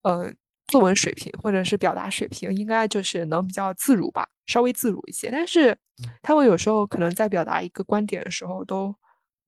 [0.02, 0.32] 呃，
[0.68, 5.30] 作文水平或者是表达水平应该就是能比较自如吧，稍微自如一些。
[5.30, 5.76] 但是
[6.22, 8.94] 他们有时候可能在表达一个观点的时候都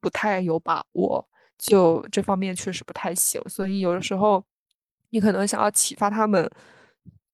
[0.00, 1.28] 不太有把握，
[1.58, 3.40] 就这方面确实不太行。
[3.48, 4.44] 所以有的时候
[5.10, 6.50] 你可能想要启发他们，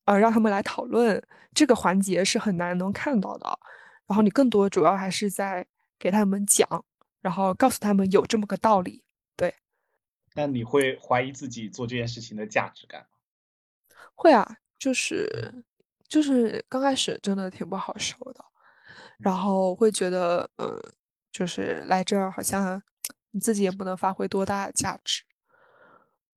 [0.04, 1.22] 呃，让他们来讨论
[1.54, 3.58] 这个环节是很难能看到的。
[4.06, 5.66] 然后你更多主要还是在
[5.98, 6.84] 给他们讲，
[7.20, 9.02] 然后告诉他们有这么个道理。
[9.36, 9.54] 对。
[10.34, 13.06] 那你会怀疑自己做这件事情的价值感吗？
[14.14, 15.52] 会啊，就是
[16.08, 18.44] 就是刚开始真的挺不好受的，
[19.18, 20.80] 然后会觉得，嗯，
[21.32, 22.82] 就是来这儿好像
[23.30, 25.22] 你自己也不能发挥多大的价值，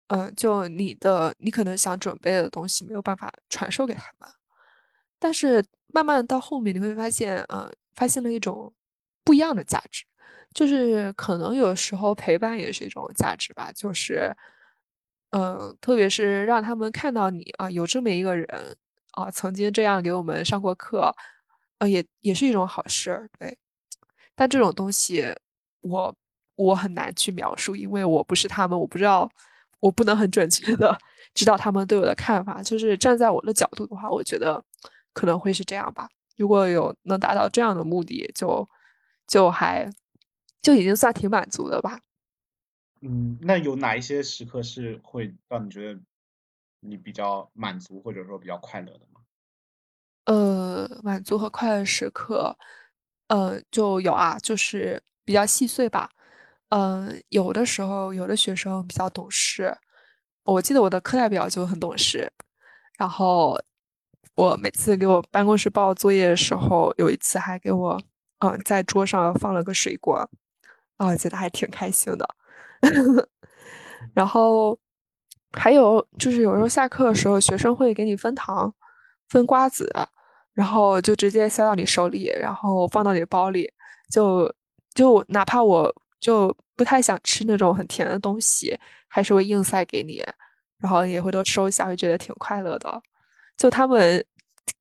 [0.07, 4.29] 嗯，就你的你可能想准备的东西没有办法传授给他们，
[5.19, 8.73] 但是慢慢到后面你会发现，嗯，发现了一种
[9.23, 10.05] 不一样的价值。
[10.51, 14.35] 就是可能有时候陪伴也是一种价值吧，就是，
[15.33, 18.47] 嗯，特别是让他们看到你啊，有这么一个人
[19.11, 21.13] 啊，曾经这样给我们上过课，
[21.79, 23.55] 呃，也也是一种好事儿，对。
[24.35, 25.25] 但这种东西，
[25.81, 26.15] 我
[26.55, 29.29] 我很难去描述，因为我不是他们，我不知道，
[29.81, 30.97] 我不能很准确的
[31.35, 32.63] 知道他们对我的看法。
[32.63, 34.63] 就是站在我的角度的话，我觉得
[35.13, 36.09] 可能会是这样吧。
[36.37, 38.67] 如果有能达到这样的目的，就
[39.27, 39.89] 就还。
[40.61, 41.99] 就已经算挺满足的吧。
[43.01, 45.99] 嗯，那有哪一些时刻是会让你觉得
[46.81, 49.21] 你比较满足，或者说比较快乐的吗？
[50.27, 52.55] 呃，满足和快乐时刻，
[53.27, 56.09] 呃，就有啊，就是比较细碎吧。
[56.69, 59.75] 嗯，有的时候有的学生比较懂事，
[60.43, 62.31] 我记得我的课代表就很懂事。
[62.97, 63.59] 然后
[64.35, 68.01] 我每次给我办公室报作业的时候，有一次还给我
[68.39, 70.29] 嗯在桌上放了个水果。
[70.97, 72.27] 啊，觉得还挺开心的。
[74.13, 74.77] 然后
[75.53, 78.73] 还有就是有时候下课的时候，学生会给你分糖、
[79.29, 79.91] 分瓜子，
[80.53, 83.71] 然后就直接塞到你手里，然后放到你的包里。
[84.11, 84.51] 就
[84.95, 90.23] 就哪怕我就不太想吃那种很甜的东西，还是会硬塞给你，
[90.79, 93.01] 然后也会都收下，会觉得挺快乐的。
[93.57, 94.23] 就他们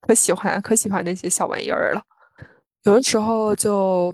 [0.01, 2.03] 可喜欢可喜欢那些小玩意儿了。
[2.85, 4.13] 有的时候就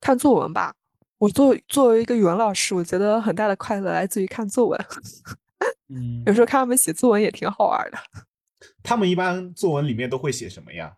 [0.00, 0.74] 看作文吧。
[1.18, 4.86] 我作作为一个语文老师，我觉得很大的快乐来自于看作文。
[5.88, 7.98] 嗯， 有时候看他们写作文也挺好玩的。
[8.82, 10.96] 他们一般作文里面都会写什么呀？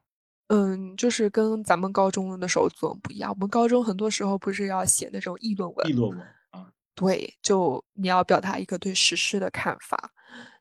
[0.48, 3.31] 嗯，就是跟咱们高中的时候作文不一样。
[3.31, 5.88] 我们高中很多时候不是要写那种议论文？
[5.88, 10.12] 议论文啊，对，就你要表达一个对时事的看法。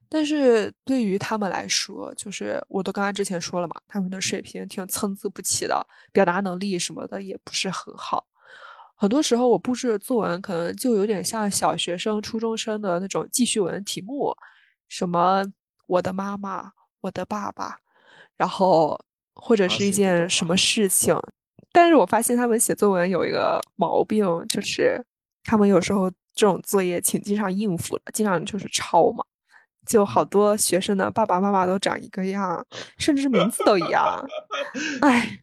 [0.10, 8.26] 但是对于他们来说，就是我都刚才之前说了嘛，他们的水平挺参差不齐的，表达能力什么的也不是很好。
[8.98, 14.34] 很多时候我布置的作文可能就有点像小学生、初中生的那种记叙文题目，
[14.88, 15.44] 什么
[15.86, 17.78] 我的妈妈、我的爸爸，
[18.38, 18.98] 然后
[19.34, 21.14] 或者是一件什么事情。
[21.74, 25.06] 但是我发现他们写作文有一个毛病，就是
[25.44, 29.26] 他们有时候这种作业请经常应付了，经常就是抄嘛，
[29.86, 32.66] 就好多学生的爸爸妈妈都长一个样，
[32.98, 34.26] 甚至名字都一样。
[35.04, 35.38] 哎，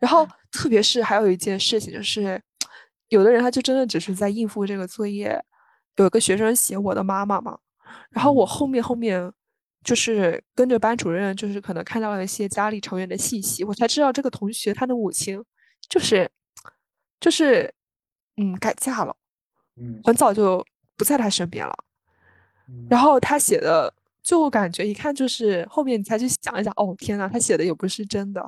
[0.00, 2.40] 然后特别是还有一件事情就是。
[3.08, 5.40] 有的人他就真的只是在应付这个作业，
[5.96, 7.58] 有个学生写我的妈妈嘛，
[8.10, 9.32] 然后我后面后面
[9.84, 15.40] 就是跟着班主任，就是可能看到了一些家里成员的信息，我才知道这个同学他的母亲
[15.88, 16.28] 就是
[17.20, 17.72] 就是
[18.36, 19.16] 嗯改嫁了，
[19.76, 20.64] 嗯，很早就
[20.96, 21.74] 不在他身边了，
[22.90, 28.42] 然后他写的就感觉一看就是后面你才去想一想，哦天呐，他写的也不是真的，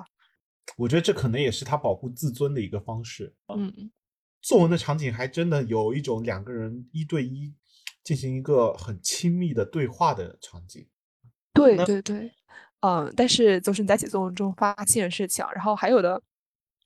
[0.77, 3.91] 我觉得这可能也是他保护自尊的一个方式，嗯。
[4.41, 7.53] 作文的场景还真的有一种两个人一对一
[8.05, 10.89] 进行一个很亲密的对话的场景。
[11.53, 12.33] 对对对，
[12.81, 16.23] 嗯，但是就是你在写作文中发现事情，然后还有的，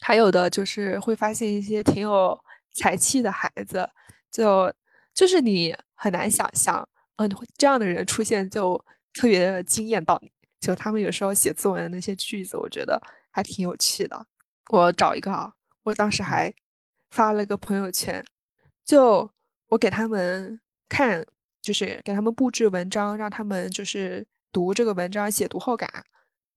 [0.00, 2.36] 还有的就是会发现一些挺有
[2.72, 3.88] 才气的孩子，
[4.30, 4.72] 就
[5.12, 10.32] 就是你很难想象，嗯，这样的人出现就特别惊艳到你。
[10.58, 14.26] 就他们有时候写作文的那些句子，我觉得还挺有趣的。
[14.70, 16.52] 我找一个啊，我当时还。
[17.12, 18.24] 发了个朋友圈，
[18.86, 19.30] 就
[19.68, 21.24] 我给他们看，
[21.60, 25.88] 就是给他们布置文章，让他们就是读这个文章，写读后感。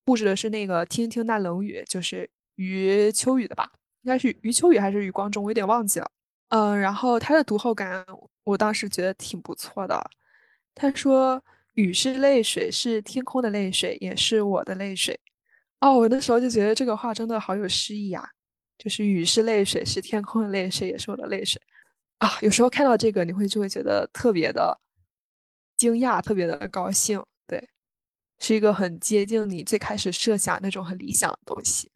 [0.06, 3.70] 布置的是那个听听那冷雨，就是余秋雨的吧？
[4.04, 5.44] 应该是余秋雨还是余光中？
[5.44, 6.10] 我有点忘记了。
[6.50, 8.06] 嗯，然后他的读后感，
[8.46, 10.10] 我当时觉得挺不错的。
[10.74, 15.20] 他说：“雨是泪水，是天空的泪水，也是我的泪水。”
[15.82, 18.30] 哦，我那时候就觉得这个话真的好有诗意啊。
[18.78, 21.62] 就是雨是泪水，是天空的泪水，也是我的泪水。
[22.20, 24.80] 啊，有时候看到这个，你会就会觉得特别的
[25.78, 27.70] 惊讶，特别的高兴，对，
[28.40, 31.92] 是一个很接近你最开始设想那种很理想的东西。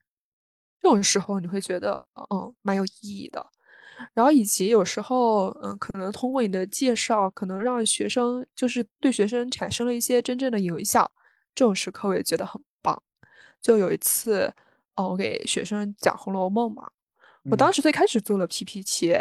[0.81, 3.45] 这种时候你会觉得，嗯，蛮有意义的。
[4.13, 11.09] 然后以及有时候，嗯，可能通过你的介绍，可能让学生就是对学生产生了一些真正的影响。
[11.53, 13.01] 这种时刻我也觉得很棒。
[13.61, 14.53] 就有一次，
[14.99, 16.85] 哦，我给学生讲《红楼梦》嘛，
[17.49, 19.13] 我当时最开始做了 PPT，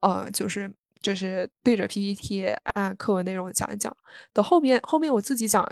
[0.00, 3.96] 呃，就是就是对着 PPT 按课文内容讲一讲。
[4.34, 5.66] 等后面后面我自己讲，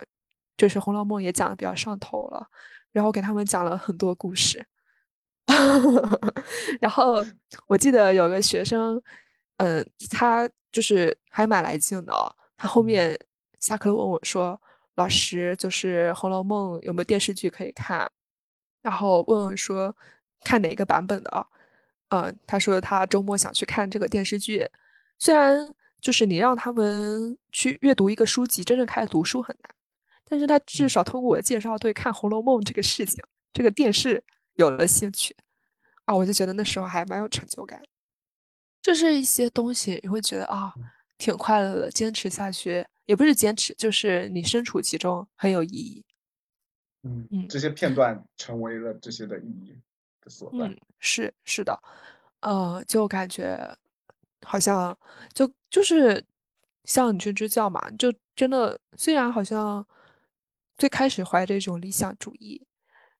[0.56, 2.46] 就是《红楼梦》也讲的比较上头了，
[2.92, 4.64] 然后给他们讲了很多故事。
[6.80, 7.22] 然后
[7.66, 8.98] 我记得有个学生，
[9.58, 12.36] 嗯，他就是还蛮来劲的。
[12.56, 13.14] 他后面
[13.60, 14.58] 下课问我说
[14.96, 18.10] ：“老师，就是《红楼梦》有没有电视剧可以看？”
[18.82, 19.96] 然后问问说
[20.44, 21.46] 看哪个版本的啊。
[22.08, 24.68] 嗯，他说他周末想去看这个电视剧。
[25.18, 25.56] 虽然
[26.00, 29.74] 就是你让他们去阅读一个书籍，真正开始读书很难，
[30.28, 34.22] 但是他至少通过我的介绍，对看《红楼梦》这个事情，这个电视。
[34.56, 35.34] 有了兴趣
[36.04, 37.80] 啊，我就觉得那时候还蛮有成就感。
[38.82, 40.74] 就是一些东西，你会觉得啊，
[41.16, 41.90] 挺快乐的。
[41.90, 46.04] 坚持下去，也不是坚持，就是你身处其中很有意义。
[47.02, 49.74] 嗯嗯，这些片段成为了这些的意义
[50.20, 50.66] 的所在。
[50.66, 51.78] 嗯，是是的，
[52.40, 53.76] 呃，就感觉
[54.42, 54.96] 好像
[55.32, 56.24] 就就是
[56.84, 59.86] 像你去支教嘛，就真的虽然好像
[60.76, 62.66] 最开始怀着一种理想主义，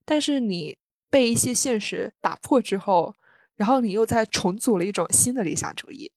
[0.04, 0.76] 但是你。
[1.12, 3.14] 被一些现实打破之后，
[3.54, 6.10] 然后你又在重组了一种新的理想主义，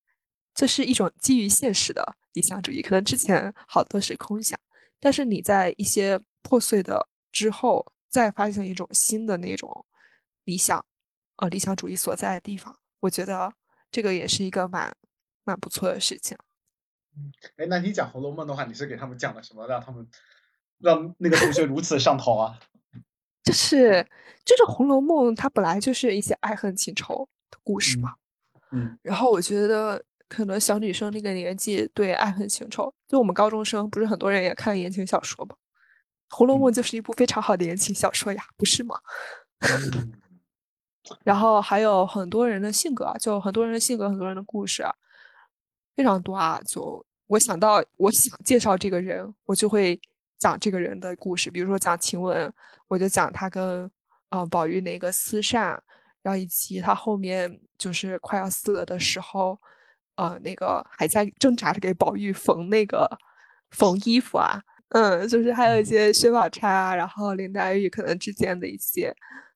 [0.54, 2.82] 这是一种基于现实的理想主义。
[2.82, 4.58] 可能之前好多是空想，
[5.02, 9.86] 但是你在一些破碎的之后，再发现一种新的那种
[10.46, 10.84] 理想，
[11.36, 13.52] 呃，理想主义所在的地方，我觉得
[13.92, 14.96] 这个也是一个蛮
[15.44, 16.38] 蛮不错的事情。
[17.18, 20.08] 嗯，哎，那你讲《红楼梦》的话，你是给他们讲了什么，让他们
[20.78, 22.58] 让那个同学如此上头啊？
[23.44, 24.02] 就是
[24.46, 28.16] 就是《红楼梦》，它本来就是一些爱恨情仇的故事嘛。
[28.72, 28.98] 嗯。
[29.02, 35.54] 然后我觉得，可能小女生那个年纪对爱恨情仇，就我们高中生不是很多人也看言情小说吗？
[36.30, 39.00] 《红楼梦》就是一部非常好的言情小说呀，不是吗？
[41.24, 44.94] 然后还有很多人的性格啊，就很多人的性格，很多人的故事啊，
[45.96, 46.60] 非常多啊。
[46.66, 50.00] 就我想到我想介绍这个人，我就会。
[50.38, 52.52] 讲这个人的故事，比如说讲晴雯，
[52.90, 53.90] 我就讲他跟
[54.30, 55.82] 呃宝玉那个私善，
[56.22, 59.58] 然后以及他后面就是快要死了的时候，
[60.16, 63.10] 呃，那个还在挣扎着给宝玉缝那个
[63.72, 69.16] 缝衣服啊，嗯，就是还有一些薛宝钗啊，然后林黛玉可能之间的一些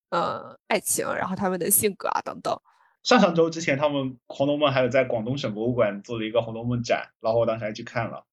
[0.09, 2.59] 呃爱情，然后他们的性格啊等等。
[3.03, 8.25] 上上周之前，他们《红楼梦》还有在广东省博物馆做了一个《红楼梦》展，然后我当时还去看了，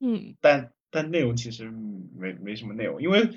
[0.00, 0.72] 嗯，但。
[0.92, 3.30] 但内容其实没没什么内容，因为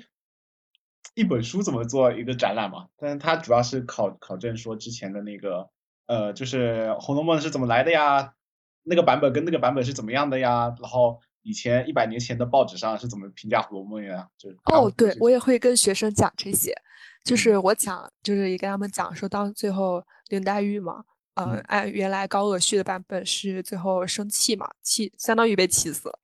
[1.14, 2.88] 一本书怎么做一个展览嘛？
[2.96, 5.70] 但是它主要是考考证说之前的那个
[6.06, 8.34] 呃，就是《红楼梦》是怎么来的呀？
[8.82, 10.74] 那个版本跟那个版本是怎么样的呀？
[10.80, 14.26] 然后以前一百年前的报纸上是怎么评价《红楼梦》呀？
[14.36, 16.74] 就是哦，对我也会跟学生讲这些，
[17.22, 21.04] 就是我讲，就是也跟他们讲说，当最后林黛玉嘛，
[21.34, 26.18] 呃，按原来高鹗续的版本是最后生气嘛，气相当于被气死了。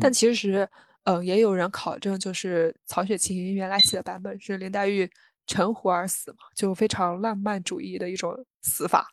[0.00, 0.68] 但其实，
[1.04, 5.08] 嗯，也有人考证，就是曹雪芹原来写的版本是林黛玉
[5.46, 9.06] 沉湖而死嘛，就非常浪漫主义的一种死法。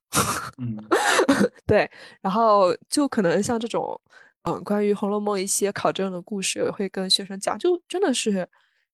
[0.58, 0.75] 嗯，
[1.67, 1.89] 对。
[2.21, 4.01] 然后就可能像这种，
[4.45, 8.47] 嗯，关于《红楼梦》一些考证的故事，也会跟学生讲，就真的是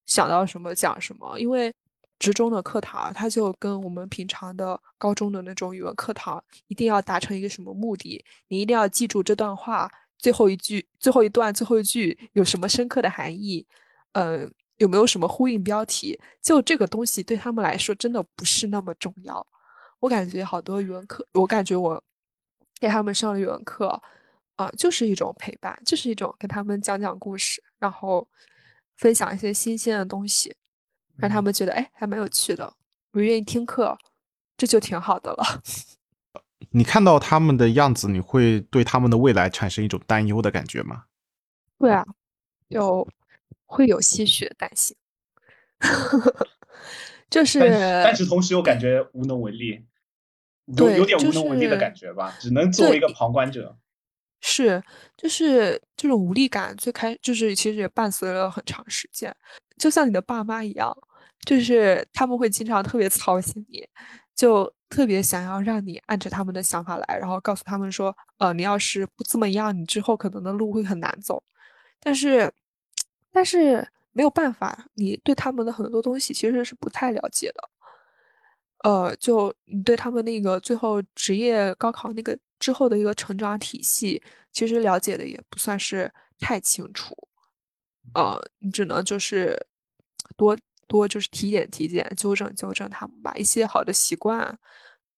[0.06, 1.38] 想到什么讲什么。
[1.38, 1.74] 因为
[2.20, 9.92] 职中的课堂，它就跟我们平常的高中的那种语文课堂，一定要达成一个什么目的，你一定要记住这段话。
[10.18, 13.66] 最后一句、最后一段、最后一句有什么深刻的含义？
[14.12, 16.18] 嗯，有没有什么呼应标题？
[16.44, 19.46] 就这个东西对他们来说真的不是那么重要。
[20.00, 22.02] 我感觉好多语文课，我感觉我
[22.80, 24.00] 给他们上语文课
[24.56, 28.28] 啊，就是一种陪伴，就是一种跟他们讲讲故事，然后
[28.98, 30.56] 分享一些新鲜的东西，
[31.18, 32.74] 让他们觉得哎还蛮有趣的，
[33.14, 33.98] 我愿意听课，
[34.56, 35.62] 这就挺好的了。
[36.74, 41.06] 你看到他们的样子，你会对他们的未来产生一种担忧的感觉吗？
[41.78, 42.06] 会啊，
[42.68, 43.08] 有
[43.66, 44.96] 会有些许担心，
[47.32, 49.84] 就是，但是同时又感觉无能为力，
[50.78, 53.76] 有有点无能为力的感觉吧，只能作为一个旁观者。
[54.42, 54.84] 是，
[55.16, 59.34] 就是这种无力感，最开就是其实也伴随了很长时间，
[59.78, 60.96] 就像你的爸妈一样，
[61.46, 63.88] 就是他们会经常特别操心你。
[64.34, 71.44] 就特别想要让你按着他们的想法来，然后告诉他们说，呃，你要是不这么样，你之后可能的路会很难走。
[72.00, 72.52] 但是，
[73.32, 77.70] 但是没有办法，你对他们的很多东西其实是不太了解的。
[78.84, 86.10] 呃，就你对他们那个最后职业高考那个之后的一个成长体系，其实了解的也不算是
[86.40, 87.14] 太清楚。
[88.14, 89.58] 呃，你只能就是
[90.38, 90.58] 多
[90.88, 94.40] 多就是提点提点，纠正纠正他们吧，一些好的习惯，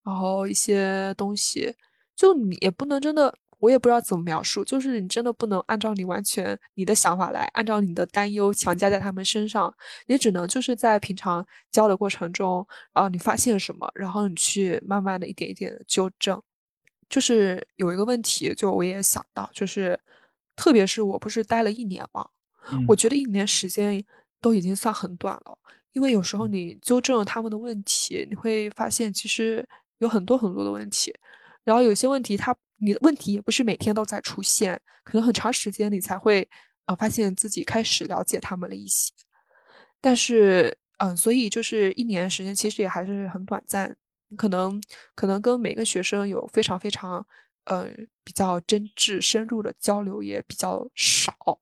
[0.03, 1.75] 然后一些东西，
[2.15, 3.35] 就你也不能真的。
[3.59, 9.73] 我也不知道怎么描述，就是你真的不能按照你完全你的想法来，按照你的担忧强加在他们身上，
[10.07, 16.41] 你只能就是在平常教的过程中，然后你发现什么，然后你去慢慢的一点一点的纠正。
[17.13, 19.99] 就是有一个问题，就我也想到，就是
[20.55, 22.27] 特别是我不是待了一年嘛，
[22.87, 24.03] 我觉得一年时间
[24.41, 25.55] 都已经算很短了，
[25.91, 29.63] 因为有时候你纠正他们的问题，你会发现其实
[29.99, 31.13] 有很多很多的问题，
[31.63, 32.55] 然后有些问题它。
[32.77, 36.45] 你的问题也不是每天都在出现，可能很长时间你才会
[36.85, 39.13] 呃发现自己开始了解他们了一些。
[40.01, 43.95] 但是嗯，所以就是一年时间其实也还是很短暂，
[44.35, 44.81] 可能
[45.15, 47.25] 可能跟每个学生有非常非常
[47.65, 47.87] 呃
[48.23, 51.59] 比较真挚深入的交流也比较少。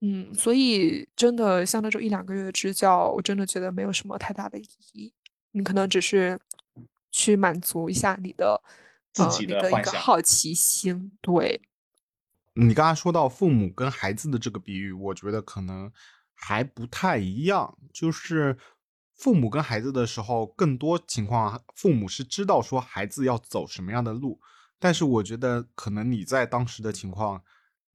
[0.00, 5.12] 嗯，所以真的像那种一两个月的支教，我真的觉得没有什么太大的意义。
[5.52, 6.38] 你可能只是
[7.10, 8.62] 去满足一下你的。
[9.14, 11.62] 自己的一个好奇心，对。
[12.54, 15.88] 你刚才说到父母跟孩子的这个比喻，我觉得可能
[16.34, 17.78] 还不太一样。
[17.92, 18.58] 就是
[19.14, 24.40] 父母跟孩子的时候，更多情况父母是知道说孩子要走什么样的路，
[24.78, 27.42] 但是我觉得可能你在当时的情况，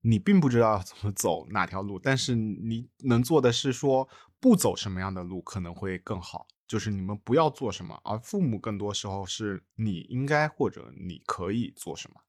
[0.00, 4.08] 你并不知道怎么走哪条路，但是你能做的是说
[4.40, 6.46] 不走什么样的路可能会更好。
[6.66, 12.20] 就是你们不要做什么，而父母更多时候是你应该或者你可以做什么。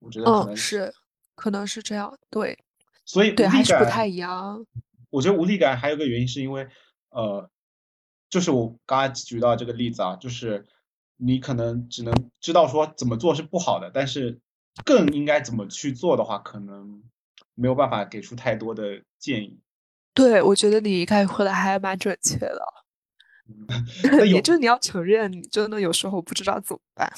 [0.00, 0.92] 我觉得可能是，
[1.36, 2.12] 可能是这样。
[2.28, 2.58] 对，
[3.04, 4.66] 所以对还是不太一样。
[5.10, 6.68] 我觉得无力感还有个原因是因为，
[7.10, 7.48] 呃，
[8.34, 10.66] 就是我刚才举到这个例子啊，就是
[11.18, 14.40] 你可能只能知道说怎么做是不好的，但是
[14.84, 17.00] 更应该怎么去做的话，可能
[17.54, 19.60] 没有办法给出太多的建议。
[20.12, 22.60] 对，我觉得你概括的还蛮准确的。
[24.26, 27.08] 也就是你要承认，你真的有时候不知道怎么办，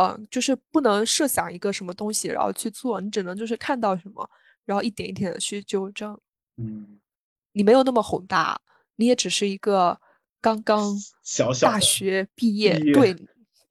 [0.00, 4.26] 嗯，就是不能设想一个什么东西然后去做，你只能就是看到什么，
[4.64, 6.18] 然后一点一点的去纠正。
[6.56, 6.98] 嗯，
[7.52, 8.58] 你没有那么宏大，
[8.94, 10.00] 你也只是一个
[10.46, 10.94] 刚刚
[11.24, 13.12] 小小大学毕业，对，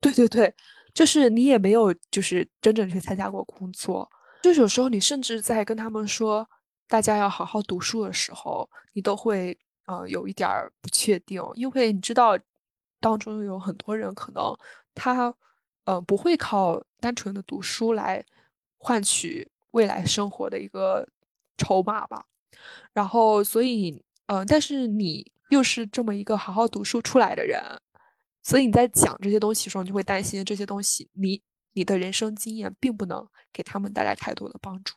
[0.02, 0.54] 对对对，
[0.94, 4.10] 就是你也没有就是真正去参加过工作，
[4.44, 6.46] 就是有时候你甚至在跟他们说
[6.90, 9.58] 大家要好好读书的时候，你都会。
[9.88, 12.36] 呃，有一点儿不确定，因为你知道，
[13.00, 14.44] 当中有很多人可能
[14.96, 15.32] 他，
[15.84, 18.26] 呃，不会靠单纯的读书来
[18.80, 21.08] 换取未来生活的一个
[21.56, 22.26] 筹码吧。
[22.94, 27.62] 然后，所以，嗯，但是你又是这么一个好好读书出来的人，
[28.44, 31.42] 所以你在讲这些东西的时候，你就会担心这些东西，你
[31.74, 34.96] 你的人生经验并不能给他们带来太多的帮助。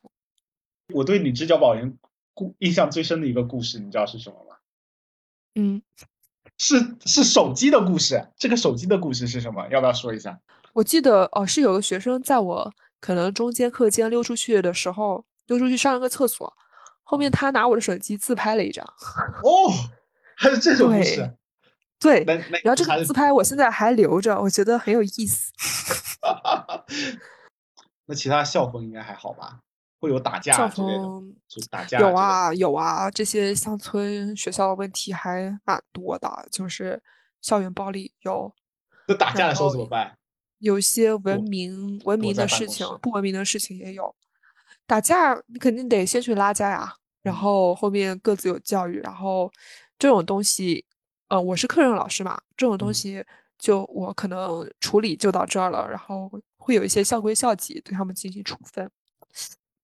[0.95, 1.99] 我对你支教保研
[2.33, 4.57] 故印象最深的一个故事，你知道是什么吗？
[5.55, 5.83] 嗯，
[6.57, 8.29] 是是手机的故事。
[8.39, 9.69] 这个手机的故事是什么？
[9.71, 10.41] 要不要说一下？
[10.73, 16.57] 我记得哦，是有个学生在我可能中间课间溜出去的时候，溜出去上了个厕所，
[17.03, 18.87] 后面他拿我的手机自拍了一张。
[19.43, 19.73] 哦，
[20.39, 21.35] 还有这种故事？
[21.99, 22.25] 对，
[22.63, 25.53] 然后这个自拍我现在还留着，我觉得很有意思。
[28.07, 29.59] 那其他校风应该还好吧？
[30.01, 31.03] 会有打架之类的，
[31.49, 31.99] 就打架。
[31.99, 37.03] 有啊有啊，这些乡村学校的问题还蛮多的，就是
[37.43, 38.55] 校园暴力有。
[39.09, 40.17] 那打架的时候怎么办？
[40.59, 44.15] 有些文明文明的事情，不文明的事情也有。
[44.87, 49.51] 打架你肯定得先去拉架呀，然后后面各自有教育，然后
[49.99, 50.85] 这种东西，
[51.29, 53.25] 呃，我是课任老师嘛，这种东西
[53.59, 58.91] 就我可能处理就到这儿了，然后会有一些校规校纪对他们进行处分。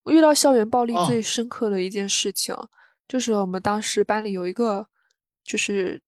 [0.05, 2.55] 我遇到校园暴力最深刻的一件事情，
[3.09, 4.87] 就是我们当时班里有一个，
[5.43, 6.01] 就是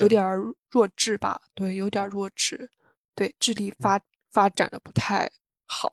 [0.00, 0.24] 有点。
[0.70, 2.70] 弱智吧，对，有点弱智，
[3.14, 3.98] 对，智力发
[4.30, 5.26] 发展的不太
[5.64, 5.90] 好，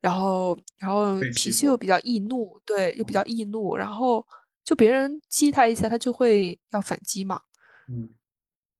[0.00, 4.26] 然后然后脾气又比较易怒，对，又比较易怒，然后
[4.70, 7.42] 就别人激他一下，他就会要反击嘛，
[7.88, 8.08] 嗯，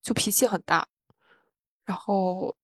[0.00, 0.86] 就脾气很大，
[1.84, 2.56] 然后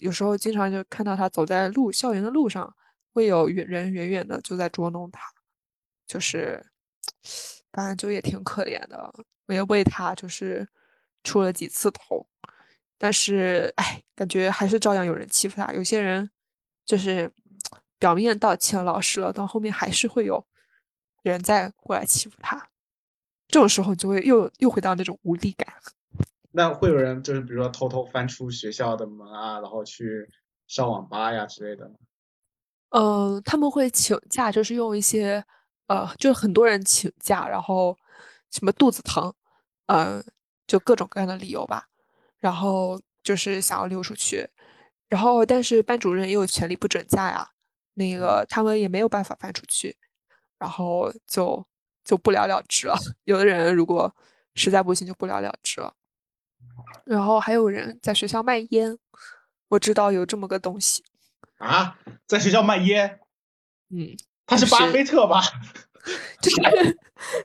[0.00, 2.74] 有时候经常就看到他走在路校园的路上。
[3.12, 5.20] 会有远人远远的就在捉弄他，
[6.04, 6.60] 就是，
[7.70, 9.14] 反正就也挺可怜的。
[9.46, 10.68] 我也为他就是
[11.22, 12.26] 出了几次头，
[12.98, 15.72] 但是哎，感觉还是照样有人欺负他。
[15.74, 16.28] 有些人
[16.84, 17.30] 就是
[18.00, 20.44] 表面道歉老实了，到后面还是会有
[21.30, 22.68] 人再过来欺负他。
[23.48, 25.72] 这种时候就会又又回到那种无力感。
[26.50, 30.28] 那会有人就是比如说偷偷翻出学校的门啊，然后去
[30.66, 31.94] 上网吧呀之类的吗？
[32.90, 35.44] 呃，他们会请假，就是用一些
[35.88, 37.98] 呃，就是很多人请假，然后
[38.50, 39.34] 什么肚子疼，
[39.86, 40.22] 呃，
[40.66, 41.88] 就各种各样的理由吧，
[42.38, 44.48] 然后就是想要溜出去，
[45.08, 47.50] 然后但是班主任也有权利不准假呀，
[47.94, 49.96] 那个他们也没有办法翻出去，
[50.58, 51.64] 然后就
[52.04, 52.96] 就不了了之了。
[53.24, 54.14] 有的人如果
[54.54, 55.94] 实在不行就不了了之了，
[57.04, 58.96] 然后还有人在学校卖烟，
[59.68, 61.02] 我知道有这么个东西。
[61.58, 63.20] 啊，在学校卖烟，
[63.90, 65.40] 嗯，他是巴菲特吧？
[66.40, 66.60] 就是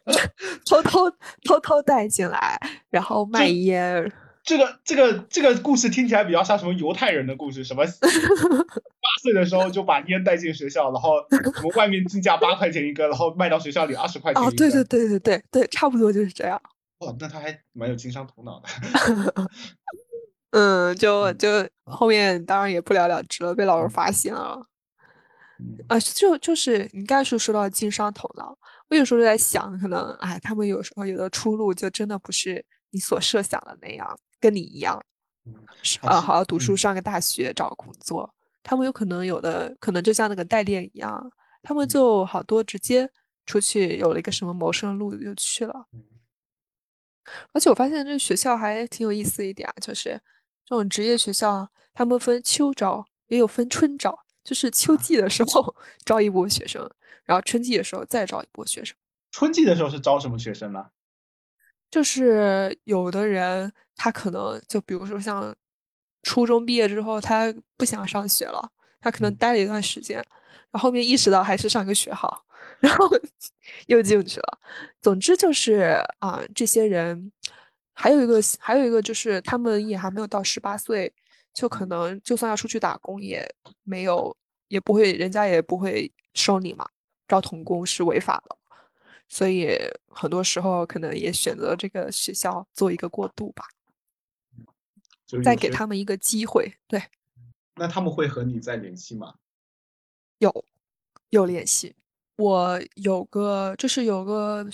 [0.70, 1.10] 偷偷
[1.46, 4.12] 偷偷带进来，然后卖烟。
[4.50, 14.42] 这个这个这个故事听起来比较像什么犹太人的故事，什么 八岁的时候就把烟带进学校，然后什么外面进价八块钱一根，然后卖到学校里二十块钱。
[14.42, 16.60] 哦，对对对对对对，差不多就是这样。
[16.98, 19.50] 哦，那他还蛮有经商头脑的。
[20.50, 21.48] 嗯，就就
[21.84, 24.66] 后面当然也不了了之了，被老师发现了。
[25.90, 28.58] 啊，就就是你刚才说说到经商头脑，
[28.90, 35.02] 我有时候就在想，可能哎，他们有时候有的出路就真的不是你所设想的那样，跟你一样，
[36.02, 38.34] 啊，好好读书，上个大学，找个工作。
[38.64, 41.32] 他们有可能有的可能就像那个代练一样，
[41.62, 43.10] 他们就好多直接
[43.46, 45.88] 出去有了一个什么谋生路就去了。
[47.54, 50.22] 而且我发现这学校还挺有意思一点，就是。
[50.66, 55.76] 这种职业学校，他们分秋招，也有分春招，就是秋季的时候
[56.06, 56.88] 招一波学生，
[57.24, 58.96] 然后春季的时候再招一波学生。
[59.32, 60.92] 春季的时候是招什么学生呢？
[61.90, 65.54] 就是有的人他可能就比如说像
[66.24, 68.72] 初中毕业之后，他不想上学了，
[69.02, 70.16] 他可能待了一段时间，
[70.72, 72.46] 然后后面意识到还是上个学好，
[72.80, 73.10] 然后
[73.88, 74.60] 又进去了。
[75.02, 77.32] 总之就是啊，这些人。
[78.02, 81.14] 还有一个，还有一个就是他们也还没有到十八岁，
[81.54, 83.46] 就可能就算要出去打工，也
[83.84, 84.34] 没有，
[84.70, 86.88] 也不会，人家也不会收你嘛，
[87.28, 88.56] 招童工是违法的，
[89.28, 89.78] 所以
[90.08, 93.66] 很多时候可能也选择这个学校做一个过渡吧，
[95.44, 96.74] 再给他们一个机会。
[96.88, 97.02] 对，
[97.76, 99.36] 那他们会和你再联系吗？
[100.40, 100.66] 有，
[101.30, 101.96] 有联系。
[102.38, 104.68] 我有个，就是有个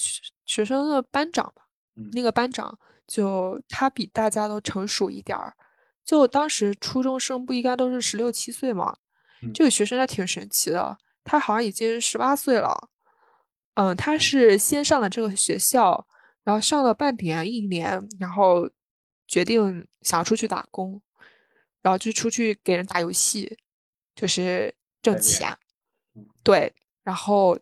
[0.45, 1.67] 学生的班长吧，
[2.13, 2.77] 那个班长。
[3.07, 5.55] 就他比大家都成熟一点儿，
[6.03, 8.97] 就当时初中生不应该都是十六七岁吗？
[9.53, 12.89] 这个学生他挺神奇的，他好像已经十八岁了。
[13.75, 16.07] 嗯，他是先上了这个学校，
[16.43, 18.67] 然后上了半年一年，然后
[19.27, 21.01] 决定想要出去打工，
[21.81, 23.57] 然后就出去给人打游戏，
[24.15, 25.57] 就是挣钱。
[26.43, 26.73] 对，
[27.03, 27.57] 然后。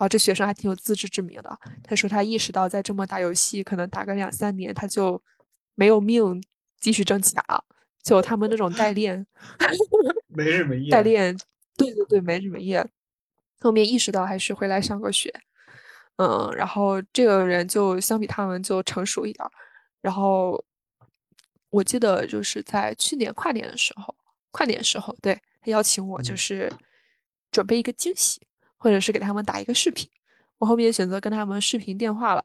[0.00, 5.20] 然后这学生还挺有自知之明的，他说他意识到再这么打游戏，可能打个两三年他就
[5.74, 6.40] 没有命
[6.78, 7.64] 继续挣钱了。
[8.04, 9.26] 就他们那种代练，
[10.28, 11.36] 没日没夜代练，
[11.76, 12.86] 对对对，没日没夜。
[13.58, 15.34] 后面意识到还是回来上个学，
[16.18, 19.44] 嗯，然后这个人就相比他们就成熟一点。
[20.00, 20.64] 然后
[21.70, 24.14] 我记得就是在去年跨年的时候，
[24.50, 26.72] 跨年时候，对他邀请我就是
[27.50, 28.40] 准备一个惊喜。
[28.80, 30.08] 或者是给他们打一个视频，
[30.58, 32.44] 我后面选择跟他们视频电话了，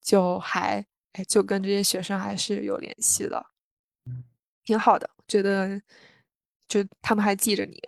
[0.00, 3.44] 就还哎，就跟这些学生还是有联系的，
[4.64, 5.78] 挺好的，觉得
[6.66, 7.78] 就他们还记着你，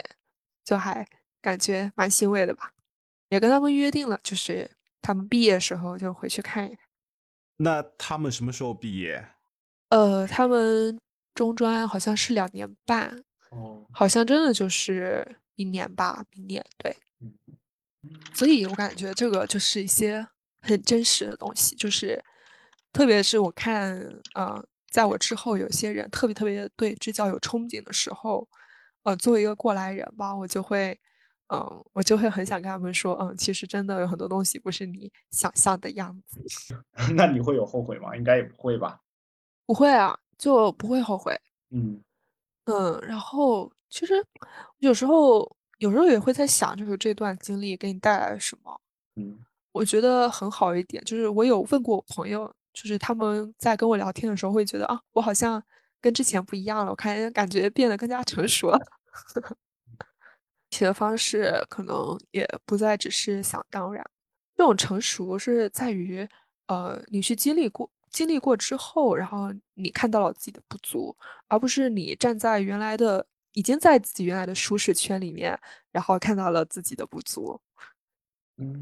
[0.62, 1.08] 就还
[1.40, 2.74] 感觉蛮欣慰的吧。
[3.30, 4.70] 也跟他们约定了，就是
[5.00, 6.78] 他们毕业时候就回去看一看。
[7.56, 9.26] 那他们什么时候毕业？
[9.90, 10.98] 呃，他们
[11.34, 16.96] 中专好像是两年半，哦，好像真的就是一年吧，明年对。
[18.34, 20.26] 所以我感觉这个就是一些
[20.60, 22.22] 很真实的东西，就是
[22.92, 23.98] 特别是我看，
[24.34, 28.46] 呃，在我之后有些人特别特别对支教有憧憬的时候，
[29.02, 30.98] 呃，作为一个过来人吧，我就会，
[31.48, 36.40] 嗯，我就会很想跟他们说，嗯，其实真的有很多东西不是你想象的样子。
[37.16, 38.14] 那你会有后悔吗？
[38.16, 39.00] 应该也不会吧？
[39.68, 41.38] 不会啊，就不会后悔。
[41.68, 42.02] 嗯
[42.64, 44.24] 嗯，然后其实
[44.78, 45.54] 有时候。
[45.78, 48.80] 有时候也会在想，就是这段经历给你带来了什么？
[49.14, 49.38] 嗯，
[49.70, 55.62] 我觉得很好一点，就是我有问过我朋友，就是他们在跟我聊天的时候会觉得啊，我好像
[56.00, 58.80] 跟之前不一样了，我看感觉变得更加成熟了。
[60.70, 64.04] 写的方式可能也不再只是想当然，
[64.56, 66.28] 这种成熟是在于，
[66.66, 71.16] 呃，你去经历过经历过之后，然后你看到了自己的不足，
[71.48, 75.58] 而不是你站在原来的已经在自己原来的舒适圈里面，
[75.92, 77.60] 然后看到了自己的不足，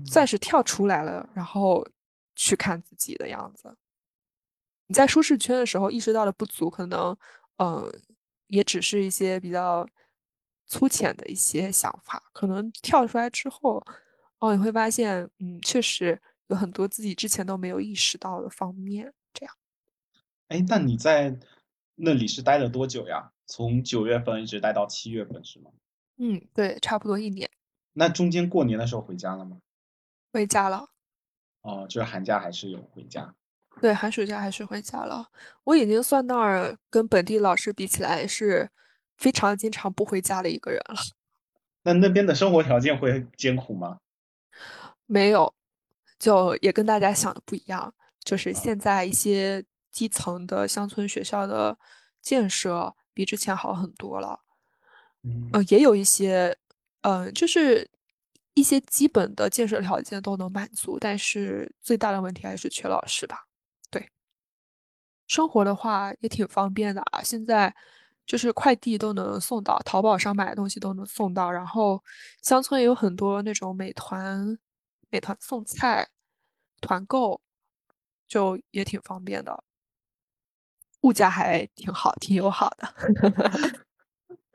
[0.06, 1.86] 算是跳出来了，然后
[2.34, 3.76] 去看自己的样子。
[4.86, 7.16] 你在舒适圈的时候意识到的不足，可能
[7.58, 7.90] 嗯，
[8.48, 9.86] 也只是一些比较
[10.66, 13.82] 粗浅的一些想法，可能跳出来之后，
[14.38, 16.20] 哦，你会发现，嗯，确实。
[16.48, 19.12] 有很多自己之前都没有意识到的方面。
[20.48, 21.38] 哎，那你在
[21.94, 23.32] 那里是待了多久呀？
[23.46, 25.70] 从九月份一直待到七月份是吗？
[26.18, 27.50] 嗯，对，差不多一年。
[27.92, 29.58] 那中间过年的时候回家了吗？
[30.32, 30.88] 回家了。
[31.62, 33.34] 哦，就是寒假还是有回家？
[33.80, 35.28] 对，寒暑假还是回家了。
[35.64, 38.70] 我已经算那儿跟本地老师比起来，是
[39.16, 40.96] 非常经常不回家的一个人了。
[41.82, 43.98] 那那边的生活条件会艰苦吗？
[45.06, 45.52] 没有。
[46.18, 47.92] 就也跟大家想的不一样，
[48.24, 49.62] 就是现在一些
[49.96, 51.78] 基层的乡村学校的
[52.20, 54.38] 建设比之前好很多了。
[55.22, 56.54] 嗯，也有一些，
[57.00, 57.90] 嗯，就是
[58.52, 63.46] 一些基本的建设条件都能满足，但是最大的问题还是缺老师吧。
[63.90, 64.10] 对，
[65.26, 67.74] 生活的话也挺方便的啊，现在
[68.26, 72.04] 就是快递都能送到，淘宝上买的东西都能送到，然后
[72.42, 74.58] 乡村也有很多那种美团。
[75.08, 76.06] 美团送菜、
[76.80, 77.40] 团购
[78.26, 79.62] 就也挺方便的，
[81.02, 82.94] 物价还挺好，挺友好的。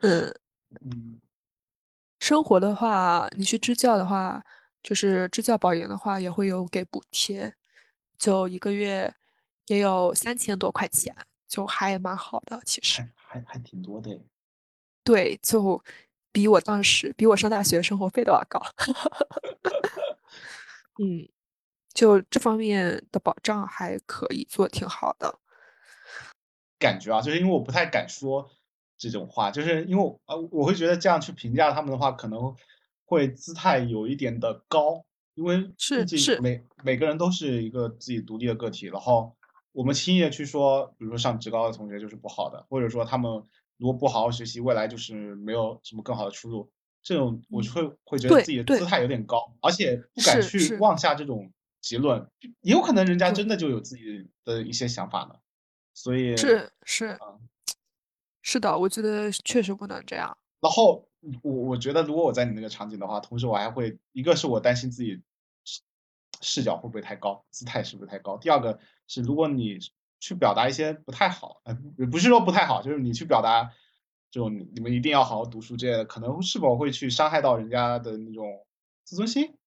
[0.00, 0.34] 嗯
[0.84, 1.20] 嗯，
[2.20, 4.42] 生活的话，你去支教的话，
[4.82, 7.54] 就是支教保研的话，也会有给补贴，
[8.18, 9.12] 就一个月
[9.66, 11.14] 也有三千多块钱，
[11.48, 12.60] 就还蛮好的。
[12.64, 14.18] 其实还还挺多的。
[15.04, 15.82] 对，就
[16.32, 18.60] 比我当时比我上大学生活费都要高。
[21.00, 21.28] 嗯，
[21.94, 25.38] 就这方面的保障还可以做挺好的。
[26.82, 28.50] 感觉啊，就是因为我不太敢说
[28.98, 32.54] 这种话，就是因为呃，我会觉得这样去评价他们的话，可能
[33.04, 35.04] 会姿态有一点的高，
[35.34, 39.36] 因为是是每每个人都是一个自己独立的个体，然后
[39.70, 43.30] 我们轻易的去说，比如说上职高的同学就是不好的，或者说他们
[43.78, 46.70] 如果不好好学习，未来就是没有什么更好的出路。
[47.02, 52.24] 这种我就会会觉得自己的姿态有点高，而且不敢去妄下这种结论，
[52.60, 55.34] 也有可能人家真的就有自己的一些想法呢。
[55.94, 57.18] 所以是是
[58.42, 60.36] 是的，我觉得确实不能这样。
[60.60, 61.08] 然后
[61.42, 65.20] 我我觉得，如果我在你那个场景的话，同时我还会一个是我担心自己
[66.40, 68.36] 视角会不会太高，姿态是不是太高。
[68.38, 69.78] 第二个是，如果你
[70.20, 73.72] 去表达一些不太好，嗯，不是说不太好，就是你去表达。
[74.30, 78.66] 这种你们一定要好好读书之类的，可能是否会去伤害到人家的那种
[79.04, 79.58] 自尊心，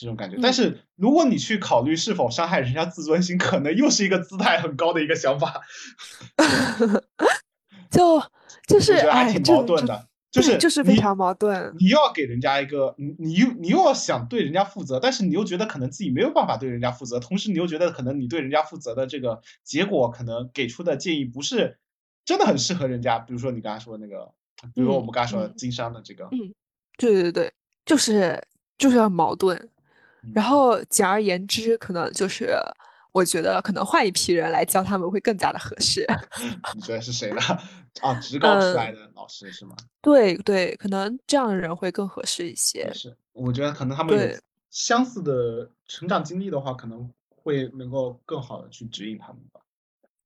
[0.00, 0.38] 这种感觉。
[0.40, 5.60] 但是如果你去考虑是否伤害人家自尊心，可能又是一个姿态很高的一个想法。
[7.90, 8.22] 就
[8.66, 11.74] 就是还挺矛盾的，就是就是非常矛盾。
[11.78, 21.78] 你又要给人家一个，你你又你又要想对人家负责，但是你又觉得可能自己没有办法对人家负责，同时你又觉得可能你对人家负责的这个结果，可能给出的建议不是。
[22.22, 24.30] 真的很适合人家，比如说你刚才说的那个，
[24.74, 26.54] 比如说我们刚才说的经商的这个，嗯，
[26.96, 27.52] 对对对，
[27.84, 28.40] 就是
[28.78, 29.68] 就是要矛盾。
[30.34, 32.54] 然后简而言之，可能就是
[33.12, 36.06] 我觉得可能换一批人来教他们会更加的合适。
[36.74, 37.40] 你觉得是谁呢？
[38.02, 39.74] 啊，职高出来的老师是吗？
[40.00, 42.88] 对对，可能这样的人会更合适一些。
[42.94, 44.38] 是，我觉得可能他们有
[44.70, 49.60] 相似的成长经历的话，可能会能够更好的去指引他们吧。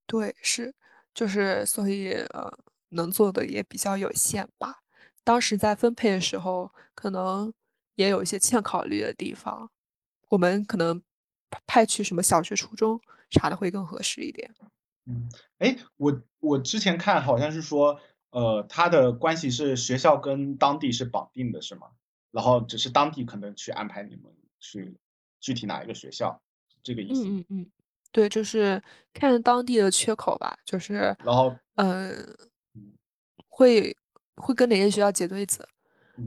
[0.06, 0.74] 对，是。
[1.14, 2.52] 就是，所以呃，
[2.88, 4.80] 能做的也比较有限吧。
[5.22, 7.50] 当时在分配的时候，可能
[7.94, 9.70] 也有一些欠考虑的地方。
[10.34, 11.00] 我们可能
[11.64, 14.52] 派去什么小学、初中查的会更合适一点。
[15.06, 15.28] 嗯，
[15.58, 21.86] 哎，我我之前看好像是说，呃，他的关系是学校跟当地是绑定的，是吗？
[22.32, 24.96] 然后只是当地可能去安排你们去
[25.40, 26.42] 具体哪一个学校，
[26.82, 27.24] 这个意思。
[27.24, 27.70] 嗯嗯嗯。
[28.10, 28.82] 对，就是
[29.12, 32.36] 看当地的缺口吧，就是，然后，嗯，
[33.48, 33.96] 会
[34.34, 35.68] 会跟哪些学校结对子，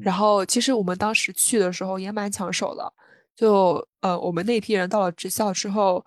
[0.02, 2.94] 然后其实我们当时去的时候也蛮抢手的，
[3.38, 6.04] 就呃，我们那批人到了职校之后，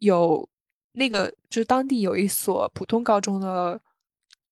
[0.00, 0.46] 有
[0.92, 3.80] 那个就是当地有一所普通高中的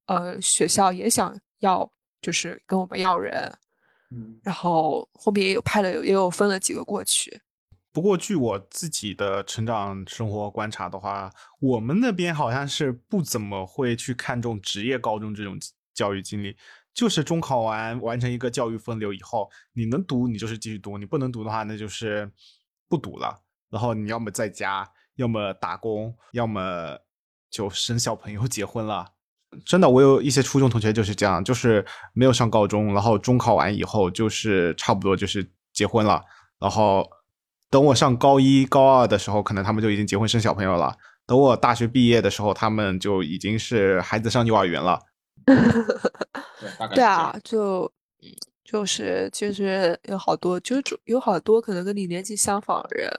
[0.06, 1.88] 呃学校也想要，
[2.22, 3.52] 就是跟我们要人，
[4.10, 7.38] 嗯，然后后面也有派了，也有分了几个过去。
[7.92, 11.30] 不过，据我自己的成长生活观察的话，
[11.60, 15.58] 我们那边好像是不怎么会去看重职业高中这种
[15.92, 16.56] 教育经历。
[16.94, 22.30] 就是中考完完成一个教育分流以后，你能读你就是继续读，你不能读的话那就是
[22.88, 23.40] 不读了。
[23.70, 24.86] 然后你要么在家，
[25.16, 26.98] 要么打工，要么
[27.50, 29.12] 就生小朋友 结婚了。
[29.64, 36.22] 真的，我有一些初中同学就是这样，就是没有上高中，然后中考完以后就是差不多就是结婚了，
[36.58, 37.08] 然后
[37.70, 40.96] 等我上高一、高二的时候，可能他们就已经结婚生小朋友了。
[41.26, 44.98] 等我大学毕业的时候，他们就已经是孩子上幼儿园了。
[46.88, 47.92] 对啊，就
[48.64, 53.10] 就是其实有好多，就是有好多可能跟你年纪相仿的人，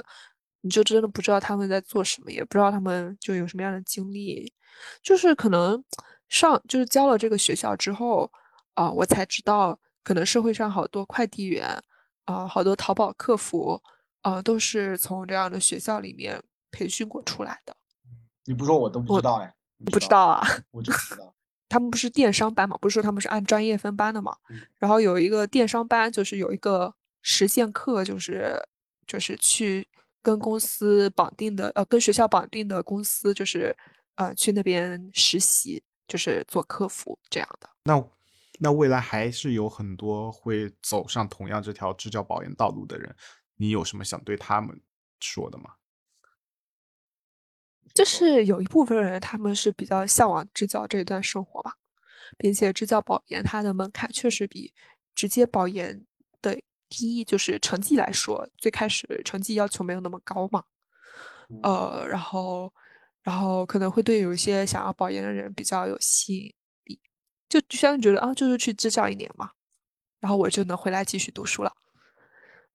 [0.61, 4.53] 你就真的不知道他们在做什么，也不知道他们就有什么样的经历，
[5.01, 5.83] 就是可能。
[6.29, 8.31] 上就是交了这个学校之后，
[8.73, 11.67] 啊，我才知道，可能社会上好多快递员，
[12.25, 13.79] 啊，好多淘宝客服，
[14.21, 16.41] 啊，都是从这样的学校里面
[16.71, 17.75] 培训过出来的。
[18.45, 19.53] 你不说我都不知道哎，
[19.85, 20.47] 不知道啊？
[20.71, 21.35] 我就不知道。
[21.73, 22.77] 他们不是电商班嘛？
[22.77, 24.37] 不是说他们是按专业分班的嘛？
[24.77, 26.93] 然后有一个电商班，就是有一个
[27.23, 28.55] 实践课，就是
[29.07, 29.87] 就是去
[30.21, 33.75] 跟公司绑定的，呃，跟学校绑定的公司，就是
[34.15, 35.81] 呃，去那边实习。
[36.05, 38.03] 就是做客服这样的，那
[38.59, 43.15] 那未来还是有很多会走上同样这条支教保研道路的人，
[43.55, 44.79] 你有什么想对他们
[45.21, 45.71] 说的吗？
[47.93, 51.73] 就是有一部分人他们是比较向往支教这一段生活吧，
[52.37, 54.73] 并且支教保研它的门槛确实比
[55.15, 56.05] 直接保研
[56.41, 60.63] 的低，就是成绩来说，最开始成绩要求没有那么高嘛，
[61.61, 62.73] 呃，然后。
[63.25, 66.99] 然后可能会对有一些想要保研的人比较有吸引力，
[67.47, 69.49] 就相当于觉得啊，就是去支教一年嘛，
[70.19, 71.71] 然后我就能回来继续读书了。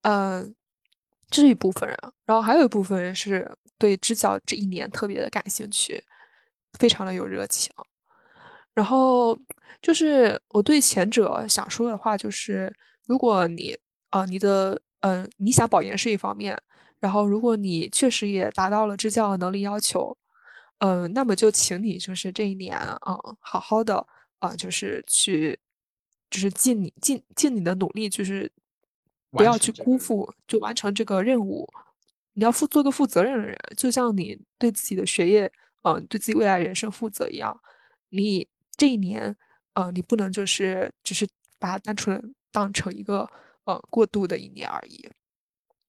[0.00, 0.54] 嗯，
[1.28, 6.02] 这是一部分人，然后还有一部分人是对支教这一年特别的感兴趣，
[6.78, 7.72] 非常的有热情。
[8.74, 9.38] 然后
[9.82, 12.74] 就是我对前者想说的话就是，
[13.06, 13.76] 如果你
[14.10, 16.56] 啊，你的嗯，你想保研是一方面，
[17.00, 20.16] 然后如果你确实也达到了支教的能力要求。
[20.80, 24.06] 嗯，那么就请你就是这一年啊，好好的
[24.38, 25.58] 啊，就是去，
[26.30, 28.48] 就是尽你尽尽你的努力，就是
[29.32, 31.68] 不要去辜负，就完成这个任务。
[32.38, 35.50] 你要负做个负责任的人，就像你对自己的学业，
[35.82, 37.60] 嗯，对自己未来人生负责一样。
[38.10, 39.36] 你这一年，
[39.74, 41.26] 呃，你不能就是只是
[41.58, 43.28] 把它单纯当成一个
[43.64, 45.10] 呃过渡的一年而已。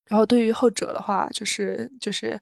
[0.06, 2.38] 然后对于后者的话，就是就是。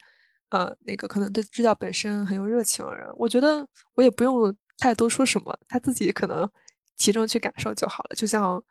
[0.50, 6.50] 呃，那个可能对支教本身很有热情的人，我觉得我也不用太多说什么，他自己可能
[6.96, 8.16] 其中去感受就好了。
[8.16, 8.64] 就像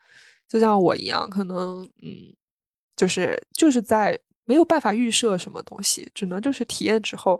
[0.47, 2.33] 就像我一样，可能嗯，
[2.95, 7.39] 就是就是在没有办法预设什么东西，只能就是体验之后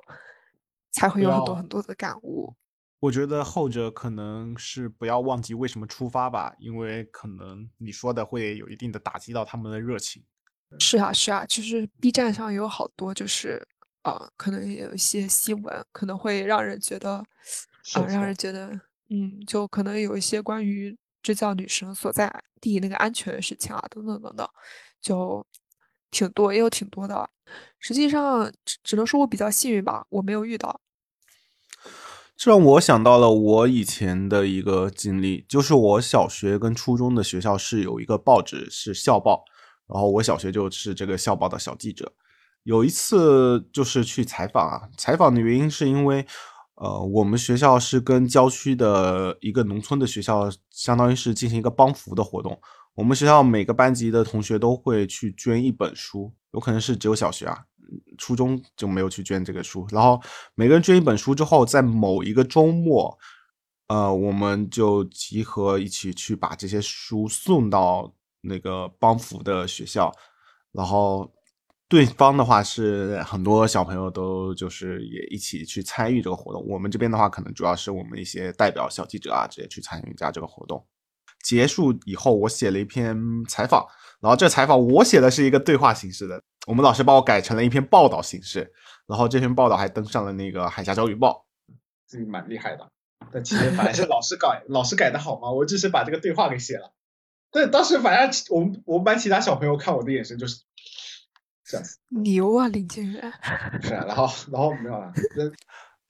[0.92, 2.54] 才会有很多很多的感悟。
[3.00, 10.24] 我觉得后者可能是不要忘记为什么出发吧，因为可能你说的会有一定的打击到他们的热情。
[10.78, 13.68] 是啊，是啊，就是 B 站上有好多就是。
[14.04, 17.16] 啊，可能也有一些新闻，可能会让人觉得，
[17.94, 18.70] 啊，让人觉得，
[19.10, 24.48] 嗯，就可能有一些关于支教女生所在地那个安全的事情啊，等等等等，
[25.02, 25.46] 就
[26.12, 27.30] 挺多，也有挺多的。
[27.80, 30.82] 实际上，只只能说我比较幸运吧，我没有遇到。
[32.36, 39.44] 这让我想到了我以前的一个经历，就是我小学跟初中的学校是有一个报纸是校报，
[39.88, 42.14] 然后我小学就是这个校报的小记者。
[42.64, 46.26] 有一次就是去采访啊，采访的原因是因为，
[46.76, 52.60] 呃，我们学校是跟郊区的一个农村的学校，相当于是进行一个帮扶的活动。
[52.98, 57.64] 我们学校每个班级的同学都会去捐一本书，有可能是只有小学啊，
[58.18, 59.86] 初中就没有去捐这个书。
[59.92, 60.20] 然后
[60.56, 63.16] 每个人捐一本书之后，在某一个周末，
[63.88, 70.12] 呃，我们就集合一起去把这些书送到那个帮扶的学校，
[70.72, 71.32] 然后。
[71.90, 76.62] 对方的话是很多小朋友都就是也一起去参与这个活动。
[76.68, 80.86] 我们这边的话，可能主要是我们一些代表小记者啊，直接去参与一下这个活动。
[81.48, 83.16] 结束以后，我写了一篇
[83.48, 83.88] 采访，
[84.20, 88.70] 然后这采访我写的是一个对话形式的，我们老师把我改成了一篇报道形式，
[89.08, 91.46] 然后这篇报道还登上了那个《海峡交语报》。
[92.06, 92.92] 这蛮厉害的，
[93.32, 96.92] 但其实反正是老师改， 老师改的好嘛，我只是把这个对话给写了。
[97.50, 100.58] 对，当时反正我们我们班其他小朋友看我的眼神就是
[101.64, 101.98] 这样子。
[102.10, 103.22] 牛啊，林静远！
[103.82, 105.14] 是啊，然后然后没有了。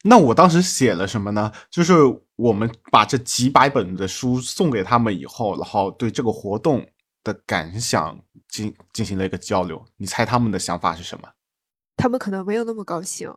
[0.04, 1.52] 那我当时写了什么呢？
[1.70, 1.94] 就是
[2.36, 6.86] 我们把这几百本的书送给他们以后，然后对这个活动
[7.24, 9.84] 的感想进进行了一个交流。
[9.98, 11.30] 你猜他们的想法是什么？
[11.98, 13.34] 他们可能没有那么高兴。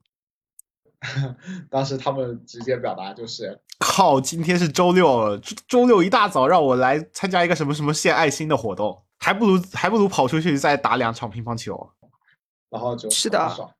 [1.70, 11.90] 当时他们直接表达就是：“靠，今天是周六，周六一大早让我来参加一个什么什么献爱心的活动，还不如还不如跑出去再打两场乒乓球。”
[12.68, 13.74] 然后就是的，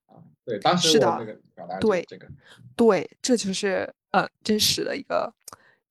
[0.46, 2.26] 对，当时是的我那个表达对这个，
[2.74, 5.32] 对，这就是呃真实的一个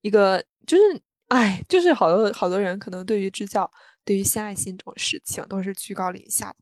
[0.02, 3.70] 一个，就是哎，就是好多好多人可能对于支教、
[4.04, 6.56] 对于献爱心这种事情都是居高临下的。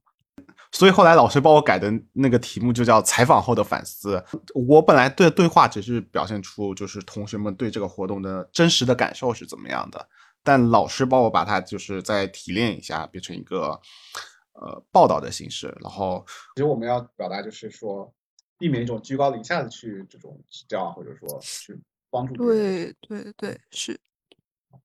[0.71, 4.21] 所以后来老师帮我改的那个题目就叫采访后的反思。
[4.53, 10.07] 我本来对对话只是表现出就是同学们对这个活动的真实的感受是怎么样的，
[10.43, 13.79] 但老师帮我把它就是再提炼一下，变成一个
[14.53, 15.73] 呃报道的形式。
[15.81, 16.23] 然后
[16.55, 18.13] 其实我们要表达就是说，
[18.57, 21.79] 避免一种居高临下的去这种指教，或者说去
[22.09, 22.95] 帮助别人。
[23.01, 23.99] 对对对，是，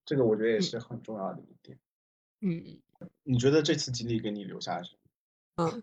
[0.05, 1.79] 这个我觉得也是很重要的一点。
[2.41, 2.79] 嗯
[3.25, 4.91] 你觉得这次经历给你留下什
[5.57, 5.65] 么？
[5.71, 5.83] 嗯。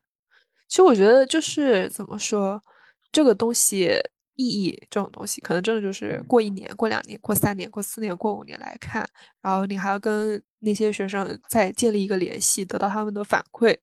[0.67, 2.63] 其实我觉得就是怎么说，
[3.11, 3.89] 这个东西
[4.35, 9.03] 意义这种东西，可能真的就是过一年、过两年、过三年、过四年、过五年来看，
[9.41, 13.75] 然后你还要跟那些学生再建立一个联系，得到他们的反馈，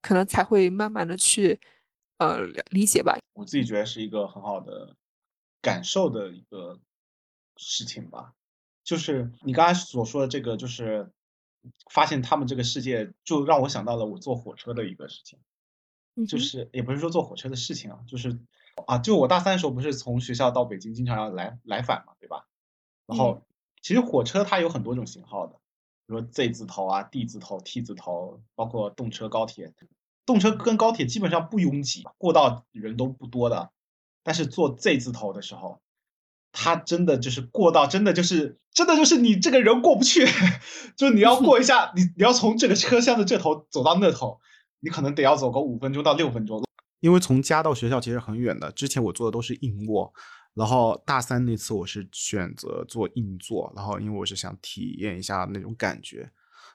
[0.00, 1.58] 可能才会慢慢的去
[2.20, 3.18] 呃理解吧。
[3.32, 4.94] 我自己觉得是一个很好的
[5.62, 6.78] 感受的一个
[7.56, 8.34] 事情吧。
[8.84, 11.10] 就是你刚才所说的这个，就是
[11.90, 15.38] 发现他们这个世界，就让我想到了我坐火车的一个事情。
[16.28, 18.38] 就是也不是说坐火车的事情啊，就是
[18.86, 22.46] 啊，就我大三的时候不是从学校到北京经常要来来返嘛，对吧？
[23.06, 23.42] 然后
[23.80, 25.54] 其实火车它有很多种型号的，
[26.06, 29.72] 比如说 Z 字头啊、D 字头、T 字头，包括动车、高铁。
[30.26, 33.70] 动车跟高铁基本上不拥挤，过道人都不多的。
[34.22, 35.80] 但是坐 Z 字头的时候，
[36.52, 40.26] 它真的就是过道，真的就是真的就是你这个人过不去，
[40.96, 44.40] 就是你要过一下，你你要从这个车厢的这头走到那头。
[44.82, 46.64] 你可能得要走个五分钟到六分钟，
[47.00, 48.72] 因为从家到学校其实很远的。
[48.72, 50.10] 之前我坐的都是硬卧，
[50.54, 56.32] 然后大三那次我是选择坐硬座，然后因为我是想体验一下那种感觉。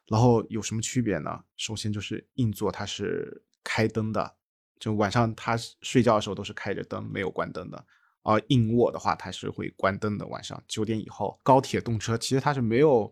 [0.08, 1.43] 然后有什么区别呢？
[1.58, 4.36] 首先就是硬座它是开灯的，
[4.80, 7.86] 就晚上他睡觉的时候都是开着灯，没有关灯的。
[8.24, 11.39] 而硬卧的话，它是会关灯的，晚上九点以后。
[11.43, 13.12] 高铁动车其实它是没有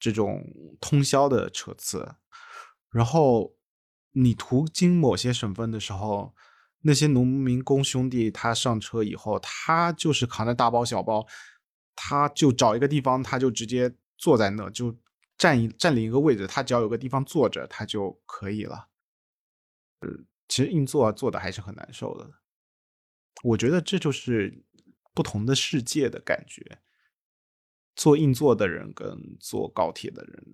[0.00, 0.44] 这种
[0.80, 2.14] 通宵的车次，
[2.90, 3.54] 然后。
[4.14, 6.34] 你途经某些省份的时候，
[6.82, 11.26] 那些农民工兄弟他上车以后，他就是扛着大包小包，
[11.96, 14.94] 他就找一个地方，他就直接坐在那，就
[15.42, 18.88] 占一占领一个位置，他只要有个地方坐着，他就可以了。
[19.98, 20.08] 呃，
[20.46, 22.30] 其实硬座坐的还是很难受的。
[23.42, 24.62] 我觉得这就是
[25.12, 26.78] 不同的世界的感觉。
[27.96, 30.44] 坐硬座的人跟坐高铁的人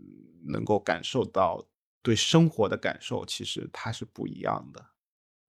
[0.47, 1.68] 能够感受到。
[2.01, 4.86] 对生活的感受，其实它是不一样的。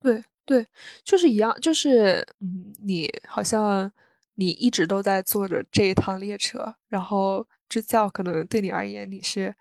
[0.01, 0.67] 对对，
[1.05, 3.89] 就是一样，就是嗯，你好像
[4.33, 9.55] 你一直都在坐着这一趟列车，然后支教可能对你而言，你是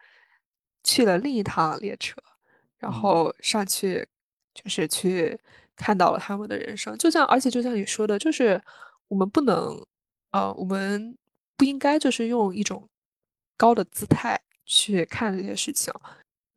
[0.82, 2.16] 去了另一趟列车，
[2.78, 4.06] 然后上去
[4.54, 5.38] 就是去
[5.76, 6.96] 看到了他们的人生。
[6.98, 8.60] 就像，而且就像你说的，就是
[9.08, 9.86] 我们不能，
[10.32, 11.16] 呃，我们
[11.56, 12.88] 不应该就是用一种
[13.56, 15.92] 高的姿态去看这些事情。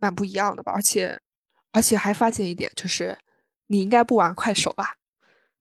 [0.04, 1.22] 蛮不一样的吧，而且，
[1.72, 3.16] 而且还发现一点，就是
[3.68, 4.96] 你应该不玩快手吧？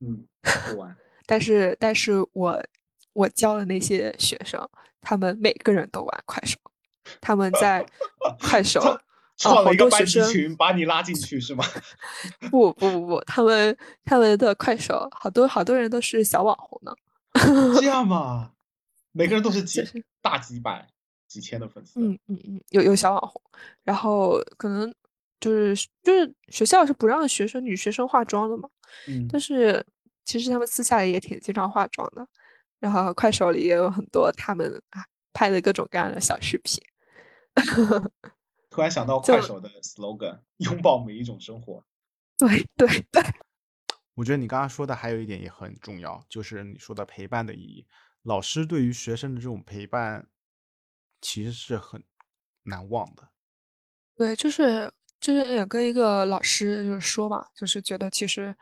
[0.00, 0.26] 嗯，
[0.70, 0.96] 不玩。
[1.26, 2.64] 但是，但是我
[3.12, 4.66] 我教的那些学生，
[5.00, 6.58] 他们每个人都玩快手，
[7.20, 7.84] 他们在
[8.40, 8.80] 快手
[9.36, 11.64] 创了一个班级群，把你拉进去是吗？
[12.50, 16.94] 不不不不，他们他们的快手好多好多人都是小网红呢。
[17.80, 18.52] 这样 吗？
[19.12, 19.82] 每个人都是几
[20.20, 20.86] 大几百。
[21.30, 23.40] 几千的粉丝，嗯嗯嗯，有有小网红，
[23.84, 24.92] 然后可能
[25.38, 28.68] 就是就是学校是不让学生女学生化妆的嘛，
[29.06, 29.86] 嗯，但是
[30.24, 32.26] 其实他们私下里也挺经常化妆的，
[32.80, 36.82] 然后快手里也有很多他们啊拍的各种各样的小视频。
[38.68, 41.84] 突然想到快手的 slogan：拥抱每一种生活。
[42.36, 43.22] 对 对对，
[44.14, 47.86] 我觉得你刚刚说的还有一点也很重要，就是你说的陪伴的意义，
[48.24, 50.26] 老师对于学生的这种陪伴。
[51.22, 52.02] 其实是很
[52.62, 53.28] 难忘的，
[54.16, 58.56] 对，就是就是也跟一个老师就是说嘛，就是觉得其实，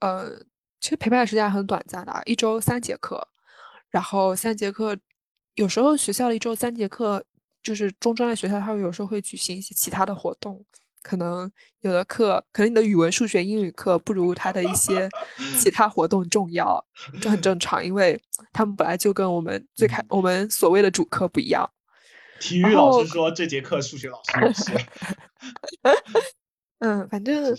[0.00, 0.36] 呃，
[0.80, 3.28] 其实陪伴的时间很短暂的，一周三节课，
[3.94, 4.98] 然后三节课，
[5.54, 7.24] 有时候学校的一周三节课，
[7.62, 10.60] 就是中专的学校，他们有时候会举行一些其他的活动，
[11.00, 11.48] 可能
[11.82, 15.08] 有的课，可能你的语文、数学、英语课不如他的一些
[15.60, 16.84] 其他活动重要，
[17.20, 18.20] 这很正常，因为
[18.52, 21.70] 他们本来就跟我们最开我们所谓的主课不一样。
[22.40, 24.72] 体育老师说这节课数学老师也是。
[26.82, 27.56] 嗯，反正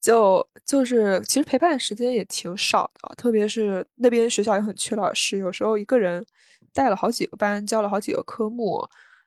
[0.00, 6.24] 就就是其实陪伴时间也挺少的，特别是那边学校也很缺老师，有时候一个人
[6.72, 8.86] 带了好几个班，教了好几个科目，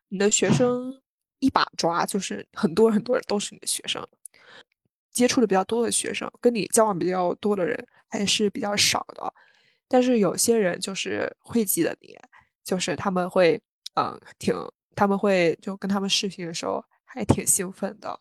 [0.10, 0.94] 你的学生
[1.40, 4.06] 一把抓，就是很多很多人都是你的学生。
[5.12, 9.34] 接触的比较多的学生，跟你交往比较多的人还是比较少的。
[9.90, 12.18] 但是有些人就是会记得你，
[12.64, 13.62] 就是他们会，
[13.96, 14.56] 嗯，挺，
[14.96, 18.18] 他们会就跟他们视频的时候还挺兴奋的。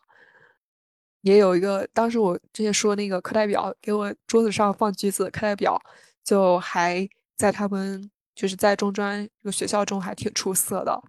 [1.21, 5.79] 也有一个，当时我之前说那个课代表给我桌子上放橘子，课代表
[6.23, 11.01] 就还在他们就是在中专这个学校中还挺出色的，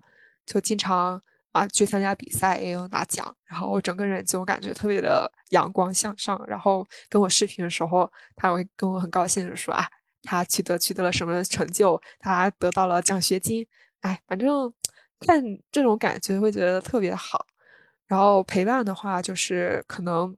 [0.44, 1.20] 就经常
[1.52, 6.42] 啊去参加比赛，也有拿奖，然后我整个人就感觉特别的阳光向上。
[6.46, 9.86] 然后跟我视频的时候，他会跟我很高兴的说啊，
[10.22, 13.66] 他取得取得了什么成就，他得到了奖学金，
[14.00, 14.72] 哎，反正
[15.20, 17.46] 看这种感觉会觉得特别好。
[18.12, 20.36] 然后陪伴的话，就是可能，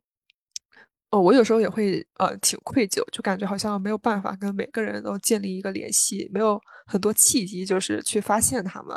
[1.10, 8.96] 哦，我有时候也会呃挺愧疚，就感觉好像没有办法跟每个人都建立一个联系，没有很多契机，就是去发现他们。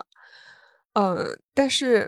[0.94, 1.26] 嗯，
[1.56, 2.08] 但是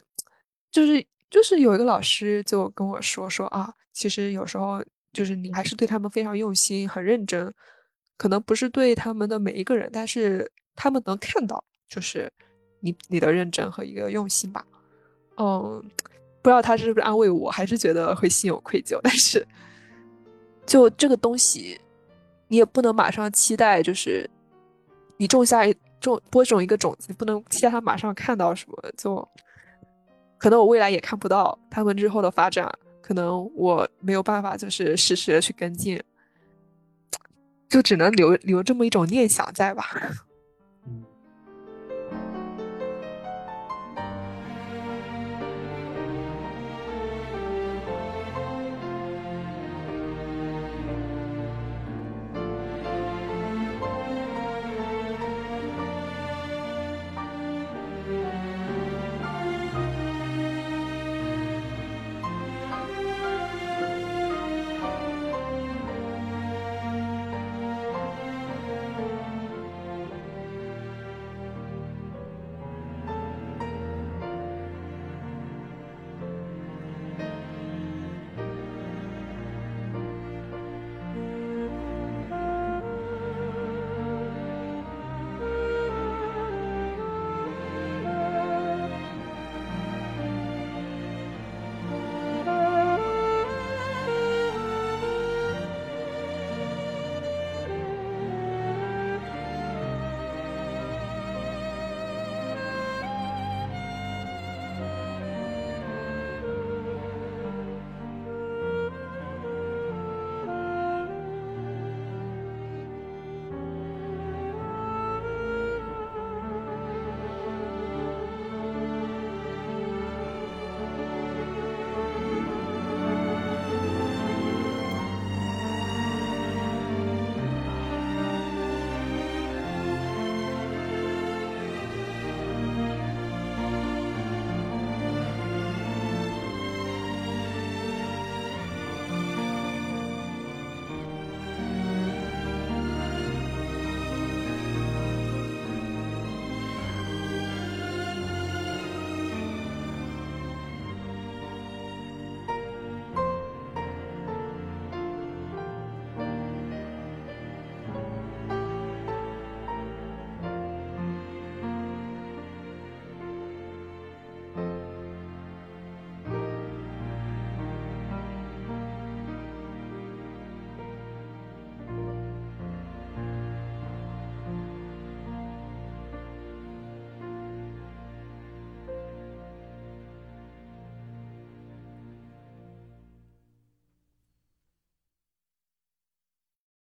[0.69, 4.79] 就是就是有一个老师就跟我说说啊，其实有时候
[5.11, 7.51] 就是你还是对他们非常用心、很认真，
[8.15, 12.31] 可能不是对他们的每一个人，但是他们能看到，就是
[12.79, 14.63] 你你的认真和一个用心吧。
[15.37, 15.83] 嗯。
[16.41, 18.99] 不知道他是不是安慰我，还是觉得会心有愧疚。
[19.03, 19.45] 但是，
[20.65, 21.79] 就这个东西，
[22.47, 24.29] 你也不能马上期待，就是
[25.17, 28.77] 你种下一种播种一个种子，你不能期待它马上看到什么。
[28.97, 29.27] 就
[30.37, 32.71] 可能我未来也看不到他们之后的发展，
[33.01, 36.01] 可能我没有办法，就是实时的去跟进，
[37.67, 39.85] 就只能留留这么一种念想在吧。